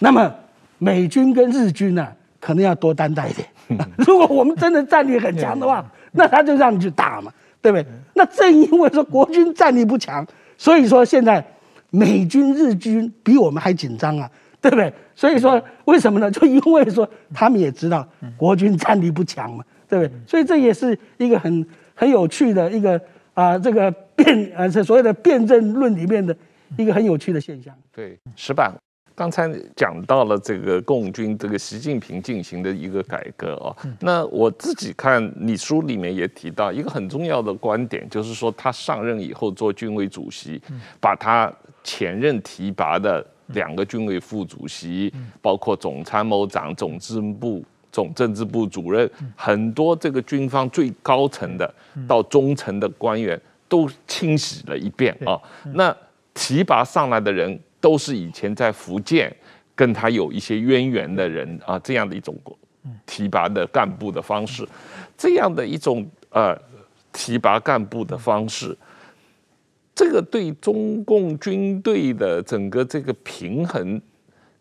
[0.00, 0.30] 那么
[0.76, 2.06] 美军跟日军呢，
[2.40, 3.48] 可能要多担待一点。
[3.98, 7.86] 如果我们真的战力很强的话，那他就让你去打嘛，对不对？
[8.14, 11.44] 那正因为说国军战力不强，所以说现在
[11.90, 14.92] 美军、日军比我们还紧张啊，对不对？
[15.14, 16.30] 所以说为什么呢？
[16.30, 20.12] 就因为说他们也知道国军战力不强嘛，对不对？
[20.26, 23.00] 所以这也是一个很很有趣的一个。
[23.34, 26.36] 啊，这个辩呃，这所谓的辩证论里面的
[26.76, 27.72] 一个很有趣的现象。
[27.94, 28.74] 对，石板
[29.18, 33.76] 刚才讲到了这个共军这个习近平进行的一个改革哦。
[33.98, 40.62] 那我自己看你书里面也提到一个很重要的观点，就是说他上任以后做军委主席，
[41.00, 41.52] 把他
[41.82, 47.64] 前任提拔的两个军委副主席，包括总参谋长、总政治部。
[47.90, 51.74] 总政治部主任，很多这个军方最高层的
[52.06, 55.40] 到中层的官员都清洗了一遍啊。
[55.72, 55.96] 那
[56.34, 59.34] 提拔上来的人都是以前在福建
[59.74, 62.36] 跟他有一些渊源的人啊，这样的一种
[63.06, 64.66] 提拔的干部的方式，
[65.16, 66.56] 这样的一种呃
[67.12, 68.76] 提拔干部的方式，
[69.94, 74.00] 这个对中共军队的整个这个平衡。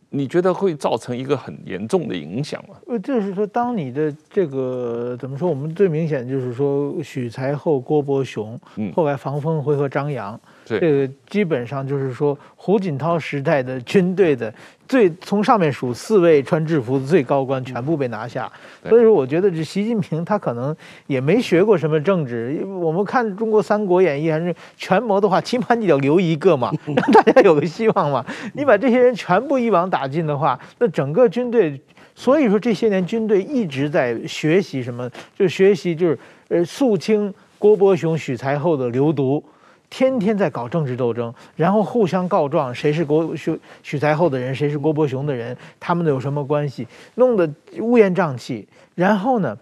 [0.10, 2.75] 你觉得会造成一个很严重的影响吗？
[2.88, 5.49] 呃，就是说，当你的这个怎么说？
[5.49, 8.58] 我们最明显就是说，许才厚、郭伯雄，
[8.95, 10.39] 后来房峰辉和张扬。
[10.67, 14.53] 这个基本上就是说，胡锦涛时代的军队的
[14.88, 18.51] 最从上面数四位穿制服的最高官全部被拿下，
[18.88, 20.75] 所以说我觉得这习近平他可能
[21.08, 22.62] 也没学过什么政治。
[22.82, 28.26] 我们看中国《三国演义》还是权谋的话，起码你得留一个嘛， 让大家有个希望嘛。
[28.53, 31.80] 你把这些人全部一网打尽的话，那整个军队，
[32.13, 39.43] 所以说这些年军队一直在学习什么，就学习就是呃肃清郭伯雄、许才厚的流毒。
[39.89, 46.85] 天天在搞政治斗争，然后互相告状，谁是郭许许才厚的人，谁是郭伯雄的人，他们都有什么关系，
[47.15, 48.67] 弄得乌烟瘴气。
[48.95, 49.57] 然后呢，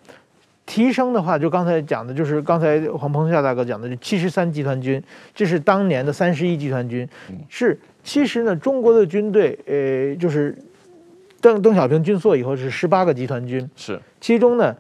[0.66, 5.02] 提升的话，就刚才讲的，就是刚才黄鹏孝大哥讲的，就七十三集团军，
[5.34, 7.08] 这是当年的三十一集团军，
[7.48, 10.58] 是其实呢，中国的军队，呃，就是
[11.40, 14.76] 邓邓小平军缩以后是十八个集团军，是，其中呢。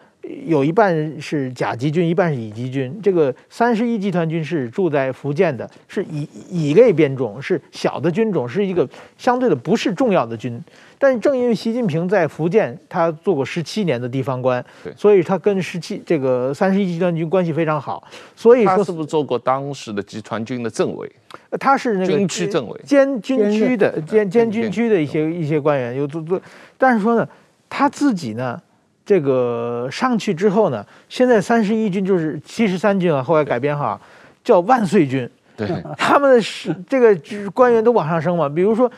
[0.45, 2.99] 有一半是甲级军，一半是乙级军。
[3.01, 10.59] 这个三十一集团军是住在福建的，是乙乙类编种，是小的军种，是一个相对的不是重要的军。
[10.97, 14.63] 但是正因为习近平在福建，他做过十七年的地方官，
[14.95, 18.07] 所以他跟十七这个三十一集团军关系非常好。
[18.35, 21.11] 所以说他是不是做过当时的集团军的政委？
[21.59, 26.41] 他是那个军区政委，兼军区的兼兼军区的一些一些官员有做做，
[26.77, 27.27] 但是说呢，
[27.69, 28.59] 他自己呢。
[29.05, 33.99] 这个上去之后呢，现在三十一军就是七十三军啊，后来改编哈，
[34.43, 35.29] 叫万岁军。
[35.55, 38.49] 对，他们的是这个官员都往上升嘛。
[38.49, 38.91] 比如说，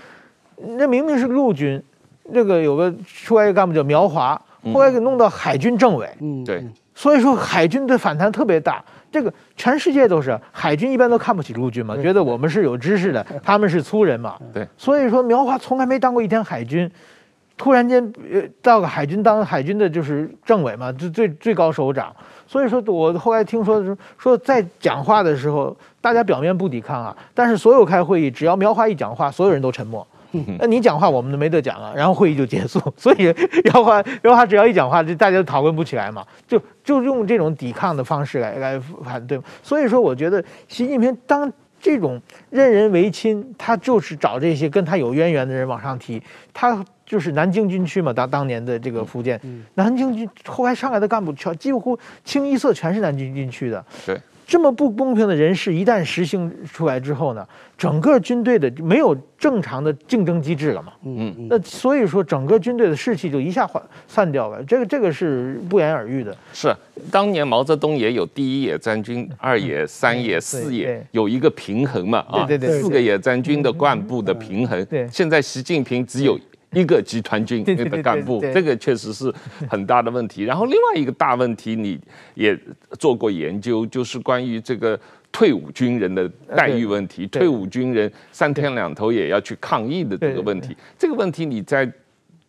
[0.78, 1.80] 那明明是陆军，
[2.34, 4.42] 这个有个出来一个干部叫苗华，
[4.74, 6.10] 后来给弄到海军政委。
[6.22, 6.66] 嗯，对。
[6.96, 8.84] 所以说海军的反弹特别大。
[9.12, 14.38] 这个全世界都是海军一般都看不起陆军嘛，觉得我们是有知识的，他们是粗人嘛。
[14.54, 14.68] 对。
[14.78, 16.90] 所以说苗华从来没当过一天海军。
[17.58, 22.16] 突然间，呃，到个海军当海军的就是政委嘛，就最最高首长。
[22.46, 30.06] 所以说我后来听说说说在讲话的时候，大家表面不抵抗啊，但是所有开会议，只要苗华一讲话，所有人都沉默。
[30.60, 32.80] 那你讲话，我们都没得讲啊，然后会议就结束。
[32.96, 33.34] 所以
[33.64, 39.42] 苗华苗华只要一讲话，就大家都讨论不起来嘛，就就用这种抵抗的方式来来反对。
[39.64, 41.52] 所以说，我觉得习近平当
[41.82, 46.22] 这种任人唯亲，他就是找这些跟他有渊源的人往上提，
[46.54, 46.86] 他。
[47.08, 53.84] 就是南京军区嘛，当当年的这个福建，嗯、南京军后来上来的干部全几乎清一色全是南京军区的。
[54.06, 57.48] 对，这么不公平的人事一旦实行出来之后呢，
[57.78, 60.92] 整个军队的没有正常的竞争机制了嘛。
[61.06, 61.48] 嗯嗯。
[61.50, 64.62] 那所以说，整个军队的士气就一下散散掉了。
[64.64, 66.36] 这个这个是不言而喻的。
[66.52, 66.76] 是，
[67.10, 72.20] 当年毛泽东也有第一野战军、二野、三野、四野，有一个平衡嘛？
[72.30, 74.84] 啊，对对对，四个野战军的干部的平衡。
[74.88, 75.08] 对。
[75.08, 76.38] 现在习近平只有。
[76.72, 79.34] 一个集团军的干部，这个确实是
[79.70, 80.44] 很大的问题。
[80.44, 82.00] 然后另外一个大问题，你
[82.36, 82.58] 也
[83.00, 85.00] 做过研究，就是关于这个
[85.32, 87.26] 退伍军人的待遇问题。
[87.28, 91.92] 退伍军人三天两头也要去抗议的这个问题，这个问题你在。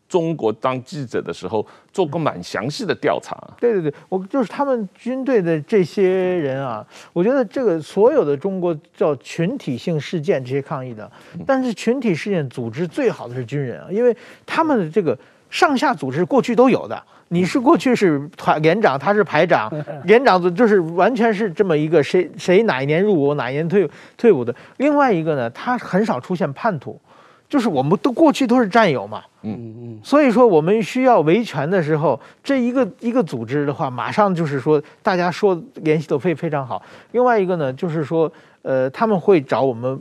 [0.09, 3.37] 中国当记者的时候做过蛮详细的调查。
[3.61, 11.11] 对对对，我就是他们军队的这些人啊，我觉得这个所有的中国叫群体性事件这些抗议的，
[11.47, 15.17] 但是群体事件组织最好的是军人啊，因为他们的这个
[15.51, 17.01] 上下组织过去都有的。
[17.31, 19.71] 你是过去是团连长，他是排长，
[20.05, 23.87] 连长组就是完全是这么一个谁谁哪一年入伍哪一年退
[24.17, 24.55] 退伍的。
[24.79, 26.99] 另外一个呢，他很少出现叛徒。
[27.49, 29.75] 就是我们都过去都是战友嘛，嗯。
[29.81, 36.83] 嗯，所以说我们需要维权的时候，这一个一个组织的话，马上就是说大家说联系都非非常好。
[37.13, 38.31] 另外一个呢，就是说，
[38.63, 39.99] 呃，他们会找我们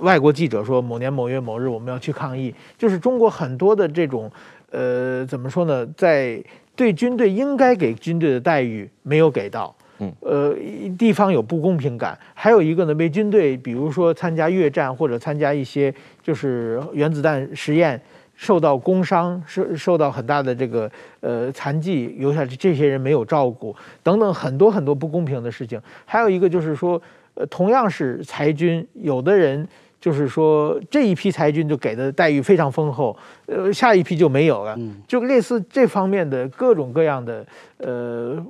[0.00, 4.30] 外国记者说某年某月某日我们要去抗议，就是中国很多的这种，
[4.70, 6.42] 呃，怎么说呢，在
[6.76, 9.74] 对军队应该给军队的待遇没有给到。
[10.02, 10.54] 嗯，呃，
[10.98, 15.94] 地方有不公平感，还有一个呢，为军队，比如说参加越战或者参加一些
[16.30, 18.00] 就是原子弹实验，
[18.36, 25.82] 受到工伤，受受到很大的这个呃残疾，留下这些人没有照顾，等等很多很多不公平的事情。
[26.04, 27.02] 还有一个就是说，
[27.34, 29.66] 呃，同样是裁军，有的人。
[30.00, 33.14] 就是说，这一批裁军就给的待遇非常丰厚，
[33.44, 34.74] 呃，下一批就没有了，
[35.06, 37.44] 就类似这方面的各种各样的
[37.76, 38.42] 呃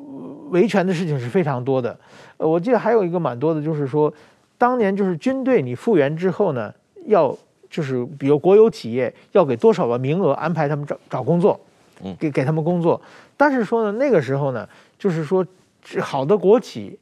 [0.50, 1.98] 维权的事情是非常多的。
[2.36, 4.14] 呃，我记得还有一个蛮多的，就是说，
[4.56, 6.72] 当年就是军队你复员之后呢，
[7.06, 7.36] 要
[7.70, 11.58] 就是比如国有企业要给多少个名额安排他们找找工作，
[12.18, 13.00] 给给他们工作，
[13.36, 14.68] 但是说呢，那个时候呢，
[14.98, 15.46] 就是说
[16.00, 16.98] 好的国企。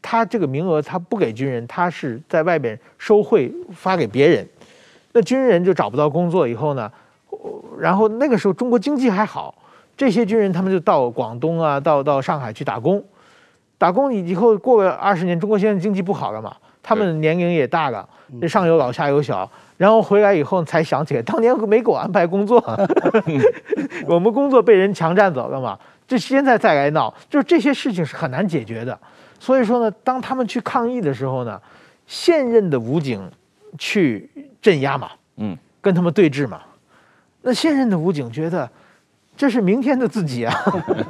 [0.00, 4.48] 他这个名额他不给军人，他是在外边收贿发给别人，
[5.12, 6.90] 那军人就找不到工作以后呢，
[7.80, 9.52] 然后那个时候中国经济还好，
[9.96, 13.04] 这些军人他们就到广东啊，到到上海去打工，
[13.76, 18.08] 打工以以后过个二十年，中国现在经济不好了嘛，他们年龄也大了，
[18.40, 22.62] 这上有老下有小，然后回来以后才想起来，当年没给我安排工作，
[24.06, 28.98] 我们工作被人强占走了嘛，这现在再来闹，就是这些事情是很难解决的。
[29.38, 31.58] 所以说呢，当他们去抗议的时候呢，
[32.08, 33.22] 现任的武警
[33.78, 34.28] 去
[34.60, 36.60] 镇压嘛，嗯，跟他们对峙嘛。
[37.42, 38.68] 那现任的武警觉得
[39.36, 40.52] 这是明天的自己啊，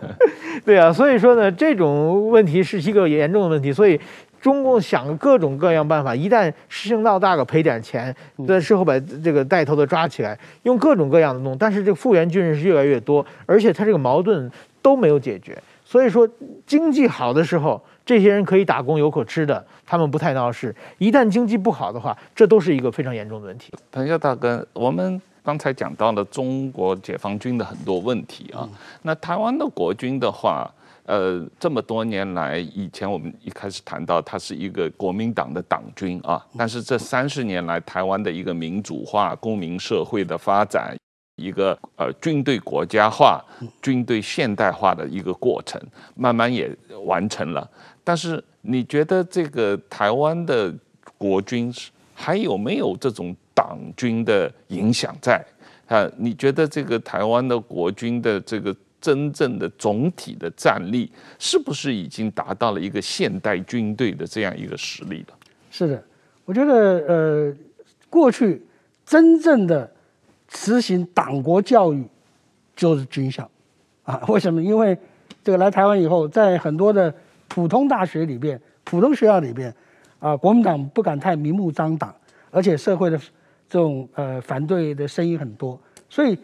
[0.63, 0.93] 对啊。
[0.93, 3.73] 所以说呢，这种问题是一个严重的问题。
[3.73, 3.99] 所以
[4.41, 8.15] 中共想各种各样办法，一旦事情闹大了，赔点钱，
[8.47, 11.57] 在事后把这个带头的抓起来，用各种各样的弄。
[11.57, 15.57] 但是这个复员军人是越来越多，而且他这个矛盾都没有解决。
[15.85, 16.29] 所以说
[16.67, 17.83] 经济好的时候。
[18.09, 20.75] 这些人可以打工，有口吃的，他们不太闹事。
[20.97, 23.71] 一旦经济不好的话，这都是一个非常严重的问题。
[23.93, 28.67] 彭教大哥，我们刚才讲到了中国解放军的很多问题啊，
[29.03, 30.67] 那台湾的国军的话，
[31.09, 40.95] 呃，这么多年来，以前我们一开始谈到它是一个国民党的党军啊，但是这三十年来，台湾的一个民主化、公民社会的发展，
[41.37, 43.43] 一个呃军队国家化、
[43.81, 45.81] 军队现代化的一个过程，
[46.15, 46.71] 慢慢也
[47.07, 47.67] 完成了。
[48.05, 50.71] 但是你觉得这个台湾的
[51.17, 51.73] 国军
[52.13, 55.43] 还有没有这种党军的影响在？
[55.87, 58.77] 啊，你觉得这个台湾的国军的这个？
[59.09, 65.35] 真正的总体的战力是不是已经达到了一个现代军队的这样一个实力了？
[65.71, 66.05] 是的，
[66.45, 66.75] 我觉得
[67.09, 67.57] 呃，
[68.11, 68.63] 过去
[69.07, 69.91] 真正的
[70.51, 72.05] 实行党国教育
[72.77, 73.51] 就是军校
[74.03, 74.23] 啊。
[74.29, 74.63] 为什么？
[74.63, 74.95] 因为
[75.43, 77.15] 这个来台湾以后，在很多的
[77.49, 79.75] 普通大学里边、普通学校里边
[80.19, 82.15] 啊，国民党不敢太明目张胆，
[82.51, 83.19] 而且社会的
[83.71, 85.81] 这种呃反对的声音很多，
[86.11, 86.37] 所以。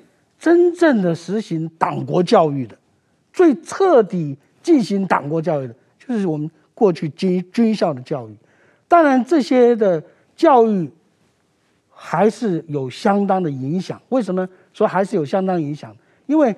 [0.45, 2.76] 真正的实行党国教育的，
[3.32, 8.36] 最彻底进行党国教育的，就是我们过去军军校的教育。
[8.86, 10.05] 当然，这些的
[10.36, 10.90] 教育
[11.88, 13.99] 还是有相当的影响。
[14.11, 15.97] 为什么说还是有相当影响？
[16.26, 16.55] 因为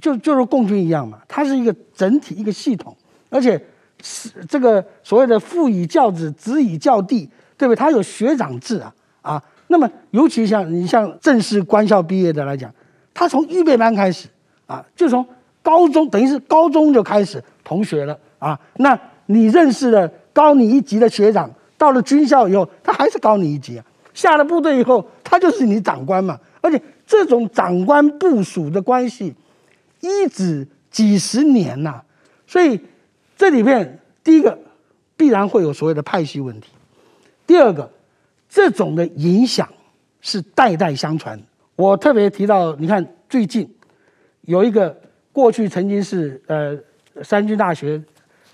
[0.00, 2.96] 就就是共军一样嘛，它是一个整体一个系统，
[3.28, 3.62] 而且
[4.02, 7.76] 是这个所谓的父以教子，子以教弟，对不对？
[7.76, 9.44] 它有学长制啊啊。
[9.66, 12.74] 那么，尤其像你像正式官校毕业的来讲。
[13.14, 14.28] 他从预备班开始
[14.66, 15.26] 啊，就从
[15.62, 18.58] 高中等于是高中就开始同学了啊。
[18.76, 23.84] 那你认识了高你一级的学长，到了军校以后，他还是高你一级啊。
[24.14, 26.38] 下了部队以后，他就是你长官嘛。
[26.60, 29.34] 而且这种长官部署的关系，
[30.00, 32.02] 一直几十年呐、
[32.46, 32.80] 所以
[33.36, 34.58] 这里面第一个
[35.16, 36.68] 必然会有所谓的派系问题，
[37.46, 37.90] 第二个
[38.48, 39.68] 这种的影响
[40.20, 41.40] 是代代相传。
[41.74, 43.68] 我特别提到，你看最近
[44.42, 44.94] 有一个
[45.32, 46.78] 过去曾经是呃
[47.22, 48.00] 三军大学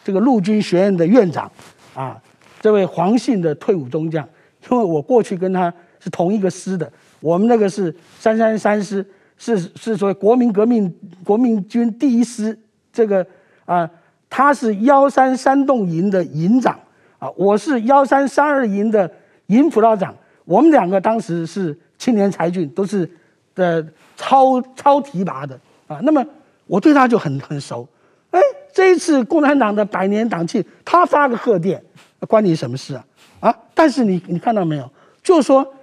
[0.04, 1.50] 这个陆军学院的院长
[1.94, 2.16] 啊，
[2.60, 4.26] 这位黄姓的退伍中将，
[4.70, 6.90] 因为我过去跟他是同一个师的，
[7.20, 9.04] 我们那个是三三三师，
[9.36, 10.94] 是是说国民革命
[11.24, 12.56] 国民军第一师，
[12.92, 13.26] 这个
[13.64, 13.90] 啊
[14.30, 16.78] 他是幺三三洞营的营长
[17.18, 19.10] 啊，我是幺三三二营的
[19.46, 20.14] 营辅导长，
[20.44, 21.76] 我们两个当时是。
[21.98, 23.10] 青年才俊都是
[23.54, 23.86] 的
[24.16, 26.24] 超超提拔的啊，那么
[26.66, 27.86] 我对他就很很熟。
[28.30, 28.40] 哎，
[28.72, 31.82] 这一次共产党的百年党庆，他发个贺电，
[32.28, 33.04] 关你什么事啊？
[33.40, 33.58] 啊！
[33.74, 34.90] 但是你你看到没有？
[35.22, 35.74] 就说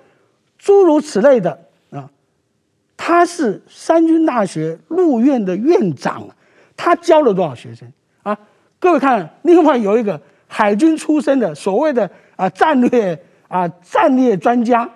[0.58, 1.60] 诸如此类的
[1.90, 2.10] 啊，
[2.96, 6.28] 他是三军大学陆院的院长，
[6.78, 7.92] 他教了多少学生
[8.24, 8.38] 啊？
[8.80, 14.90] 各位看，另外有一个海军出身的所谓的啊战略啊战略专家。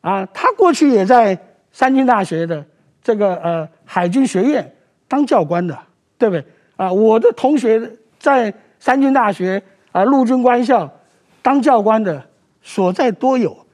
[0.00, 1.38] 啊，他过去也在
[1.72, 2.64] 三军大学的
[3.02, 4.74] 这个呃海军学院
[5.06, 5.78] 当教官的，
[6.16, 6.44] 对不对？
[6.76, 10.90] 啊，我的同学在三军大学啊陆军官校
[11.42, 12.24] 当教官的
[12.62, 13.66] 所在多有，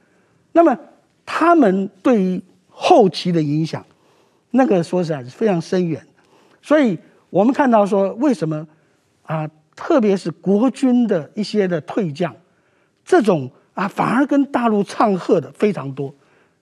[0.51, 0.77] 那么
[1.25, 3.85] 他们对于后期的影响，
[4.51, 6.05] 那个说实在是非常深远。
[6.61, 6.99] 所以
[7.29, 8.67] 我们看到说，为什么
[9.23, 12.35] 啊，特别是国军的一些的退将，
[13.05, 13.49] 这种。
[13.77, 16.11] 啊，反而跟大陆唱和的非常多，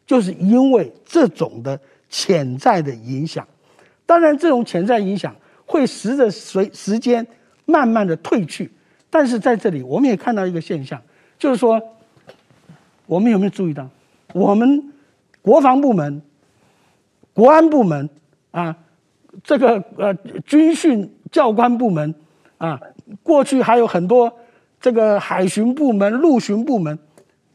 [0.05, 3.47] 就是因为这种的潜在的影响。
[4.05, 5.33] 当然，这种潜在影响
[5.65, 7.25] 会随着随时间
[7.63, 8.69] 慢慢的褪去。
[9.09, 11.01] 但是在这里，我们也看到一个现象，
[11.39, 11.81] 就是说，
[13.05, 13.89] 我们有没有注意到，
[14.33, 14.91] 我们
[15.41, 16.21] 国防部门、
[17.33, 18.09] 国安部门
[18.51, 18.75] 啊，
[19.41, 20.13] 这个呃
[20.45, 22.13] 军训教官部门
[22.57, 22.77] 啊，
[23.23, 24.37] 过去还有很多。
[24.85, 26.99] 这个海巡部门、陆巡部门，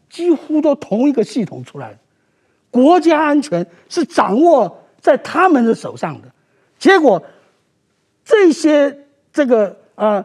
[0.09, 1.97] 几乎都同一个系统出来，
[2.72, 6.28] 国家安全是掌握在他们的手上的。
[6.76, 7.22] 结果，
[8.24, 10.24] 这些这个、呃，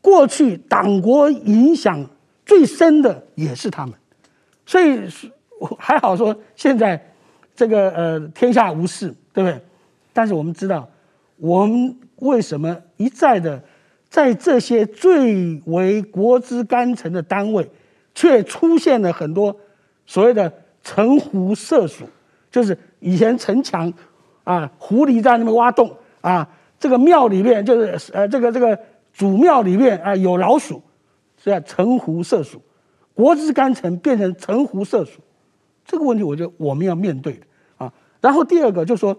[0.00, 2.08] 过去党国影响
[2.44, 3.92] 最深的也是他们。
[4.64, 5.00] 所以
[5.76, 7.12] 还好说，现在
[7.56, 9.60] 这个呃天下无事，对不对？
[10.12, 10.88] 但是我们知道，
[11.38, 13.60] 我们为什么一再的。
[14.16, 17.70] 在这些最为国之干城的单位，
[18.14, 19.54] 却出现了很多
[20.06, 20.50] 所谓的
[20.82, 22.06] 城狐社鼠，
[22.50, 23.92] 就是以前城墙
[24.42, 26.48] 啊，狐狸在那边挖洞啊，
[26.80, 28.78] 这个庙里面就是呃，这个这个
[29.12, 30.82] 祖庙里面啊有老鼠，
[31.36, 32.58] 是叫城狐社鼠，
[33.12, 35.20] 国之干城变成城狐社鼠，
[35.84, 37.40] 这个问题我觉得我们要面对的
[37.76, 37.92] 啊。
[38.22, 39.14] 然后第二个就是说，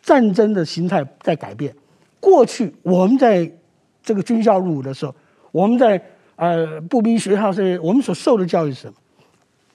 [0.00, 1.74] 战争的形态在改变，
[2.20, 3.50] 过去我们在
[4.06, 5.12] 这个军校入伍的时候，
[5.50, 6.00] 我们在
[6.36, 8.94] 呃步兵学校是，我们所受的教育是什么？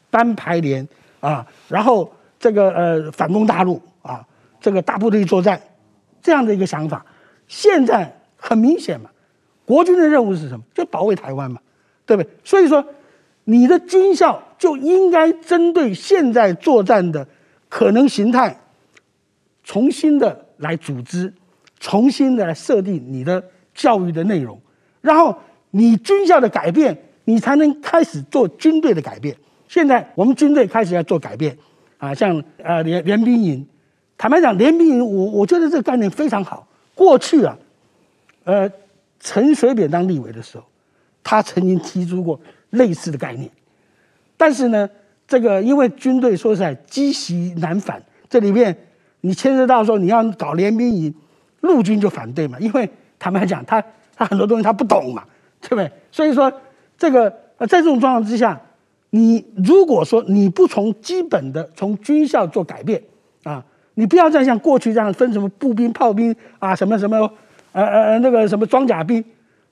[0.10, 0.88] 班排连
[1.20, 2.10] 啊，然后
[2.40, 4.26] 这个呃反攻大陆啊，
[4.62, 5.62] 这个大部队作战
[6.22, 7.06] 这样的一个想法。
[7.50, 9.10] 现在很明显嘛，
[9.66, 10.64] 国军的任务是什么？
[10.74, 11.60] 就保卫台湾嘛，
[12.06, 12.30] 对不对？
[12.46, 12.86] 所以说，
[13.44, 17.28] 你的军校就应该针对现在作战的
[17.68, 18.58] 可能形态，
[19.66, 21.34] 重新的来组织，
[21.82, 23.44] 重新的来设定你的
[23.82, 24.62] 教育的内容，
[25.02, 25.36] 然后
[25.72, 29.36] 你军校的改变，你才能开始做军队的改变。
[29.68, 31.58] 现在我们军队开始要做改变，
[31.98, 33.66] 啊，像呃联联兵营，
[34.20, 36.68] 坦白讲，联兵营我我觉得这个概念非常好。
[36.94, 37.58] 过去啊，
[38.44, 38.70] 呃，
[39.20, 40.64] 陈水扁当立委的时候，
[41.24, 43.50] 他曾经提出过类似的概念，
[44.38, 44.88] 但是呢，
[45.28, 48.78] 这个因为军队说实在积习难返，这里面
[49.22, 51.12] 你牵涉到说你要搞联兵营，
[51.62, 52.88] 陆军就反对嘛，因为
[53.22, 53.82] 坦白讲，他
[54.16, 55.24] 他很多东西他不懂嘛，
[55.62, 55.90] 对不对？
[56.12, 56.52] 所以说
[56.98, 58.60] 这个呃在这种状况之下。
[59.14, 63.04] 你如果说你不从基本的从军校做改变
[63.44, 63.62] 啊，
[63.96, 67.30] 你不要再像过去这样分什么步兵、炮兵啊，什么什么，
[67.74, 69.22] 呃呃那个什么装甲兵，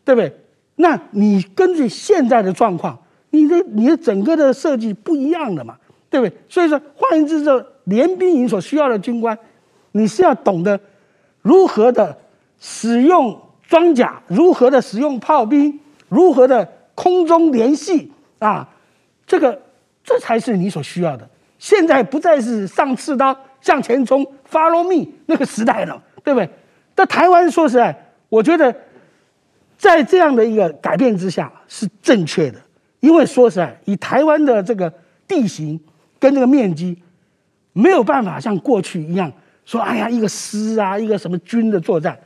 [0.04, 0.30] 对不对？
[0.76, 5.78] 那你根据现在的状况，你的你的整个的设计不一样的嘛，
[6.10, 6.36] 对不对？
[6.50, 9.40] 所以说，换言之，这联兵营所需要的军官，
[9.94, 10.78] 你是要懂得
[11.42, 12.18] 如何的
[12.60, 18.68] 使用装甲，如何的使用炮兵，如何的空中联系啊。
[19.26, 19.62] 这个，
[20.04, 21.30] 这才是你所需要的。
[21.60, 26.50] 现在不再是上刺刀向前冲，Follow me 那个时代了，对不对？
[26.96, 28.76] 在台湾说实在，我觉得
[29.78, 32.60] 在这样的一个改变之下是正确的，
[33.02, 34.92] 因为说实在，以台湾的这个
[35.28, 35.80] 地形
[36.18, 37.02] 跟这个面积，
[37.74, 39.32] 没有办法像过去一样
[39.64, 42.18] 说，哎呀，一个师啊，一个什么军的作战。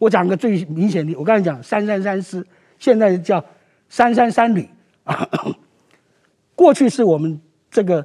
[0.00, 2.44] 我讲个最明显的，我刚才讲三三三师，
[2.78, 3.44] 现在叫
[3.90, 4.66] 三三三旅
[5.04, 5.28] 啊。
[6.56, 7.38] 过去是我们
[7.70, 8.04] 这个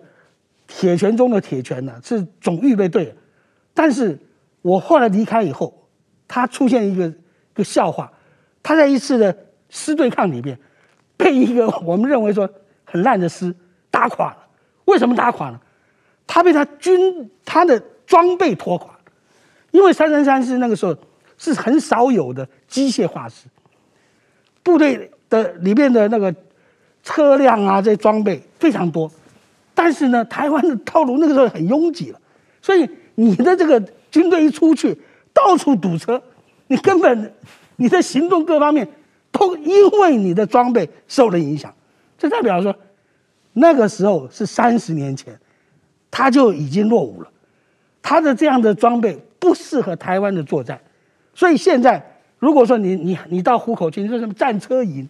[0.67, 3.15] 铁拳中的铁拳呢，是总预备队。
[3.73, 4.19] 但是
[4.61, 5.87] 我后来离开以后，
[6.27, 7.13] 他出现一个一
[7.53, 8.11] 个笑话，
[8.61, 9.35] 他在一次的
[9.69, 10.59] 师对抗里面，
[11.15, 12.49] 被一个我们认为说
[12.83, 13.55] 很烂的师
[13.89, 14.37] 打垮了。
[14.83, 15.61] 为什么打垮了？
[16.27, 18.99] 他被他军他的装备拖垮，
[19.71, 20.93] 因为三三三师那个时候
[21.37, 23.47] 是很少有的机械化师，
[24.63, 26.33] 部队的里面的那个。
[27.07, 29.11] 车辆啊，这装备非常多，
[29.75, 32.19] 但是呢，台湾的道路那个时候很拥挤了，
[32.63, 33.79] 所以你的这个
[34.09, 34.99] 军队一出去，
[35.31, 36.19] 到处堵车，
[36.65, 37.31] 你根本
[37.75, 38.87] 你的行动各方面
[39.31, 41.71] 都因为你的装备受了影响。
[42.17, 42.75] 这代表说，
[43.53, 45.39] 那个时候是三十年前，
[46.09, 47.29] 他就已经落伍了，
[48.01, 50.81] 他的这样的装备不适合台湾的作战，
[51.35, 52.03] 所以现在
[52.39, 55.07] 如果说你你你到虎口去，你说什么战车营？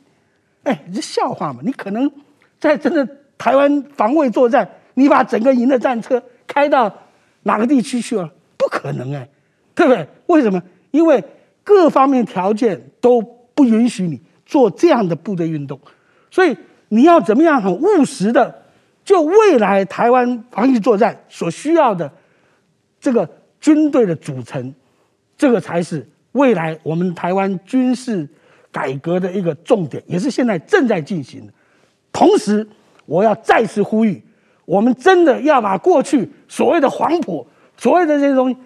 [0.64, 1.60] 哎，这笑话嘛！
[1.64, 2.12] 你可能
[2.60, 3.08] 在真的
[3.38, 6.92] 台湾防卫作战，你把整个营的战车开到
[7.44, 8.28] 哪个地区去了？
[8.58, 9.30] 不可能哎，
[9.76, 10.08] 对不对？
[10.26, 10.60] 为什么？
[10.90, 11.24] 因为
[11.64, 13.22] 各方面条件都
[13.54, 15.80] 不允许你做这样的部队运动，
[16.32, 16.58] 所以
[16.90, 18.64] 你要怎么样很务实的，
[19.04, 22.12] 就未来台湾防御作战所需要的
[23.00, 23.30] 这个
[23.62, 24.74] 军队的组成，
[25.38, 28.26] 这个才是未来我们台湾军事。
[28.76, 31.54] 改革的一个重点，也是现在正在进行的。
[32.12, 32.68] 同时，
[33.06, 34.22] 我要再次呼吁，
[34.66, 38.58] 我们真的要把过去所谓的黄埔、所谓的这些东西，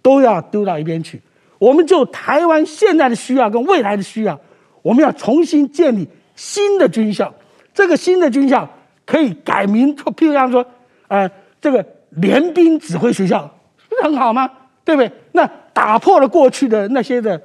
[0.00, 1.20] 都要丢到一边去。
[1.58, 4.40] 我们就台湾现在的需要跟未来的需要，
[4.80, 7.34] 我们要重新建立新的军校。
[7.74, 8.66] 这个新的军校
[9.04, 10.64] 可以改名，譬如像说，
[11.08, 13.42] 呃，这个联兵指挥学校，
[13.90, 14.50] 不是很好吗？
[14.88, 15.12] 对不对？
[15.32, 17.38] 那打破了过去的那些的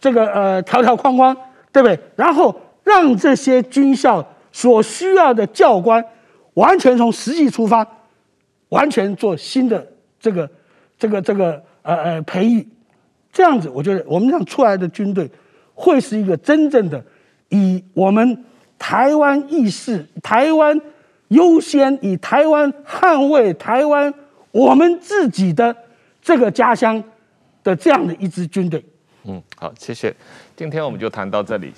[0.00, 1.36] 这个呃条条框框。
[1.74, 1.98] 对不对？
[2.14, 6.04] 然后让这些军校所需要的教官，
[6.52, 7.84] 完全从实际出发，
[8.68, 9.84] 完全做新的
[10.20, 10.48] 这个、
[10.96, 12.64] 这个、这个呃呃培育，
[13.32, 15.28] 这样子，我觉得我们这样出来的军队，
[15.74, 17.04] 会是一个真正的
[17.48, 18.44] 以我们
[18.78, 20.80] 台湾意识、台湾
[21.26, 24.14] 优先、以台湾捍卫台湾
[24.52, 25.74] 我们自己的
[26.24, 27.04] 这个家乡
[27.62, 28.82] 的这样的一支军队。
[29.24, 30.14] 嗯，好，谢谢。
[30.56, 31.70] 今天我们就谈到这里。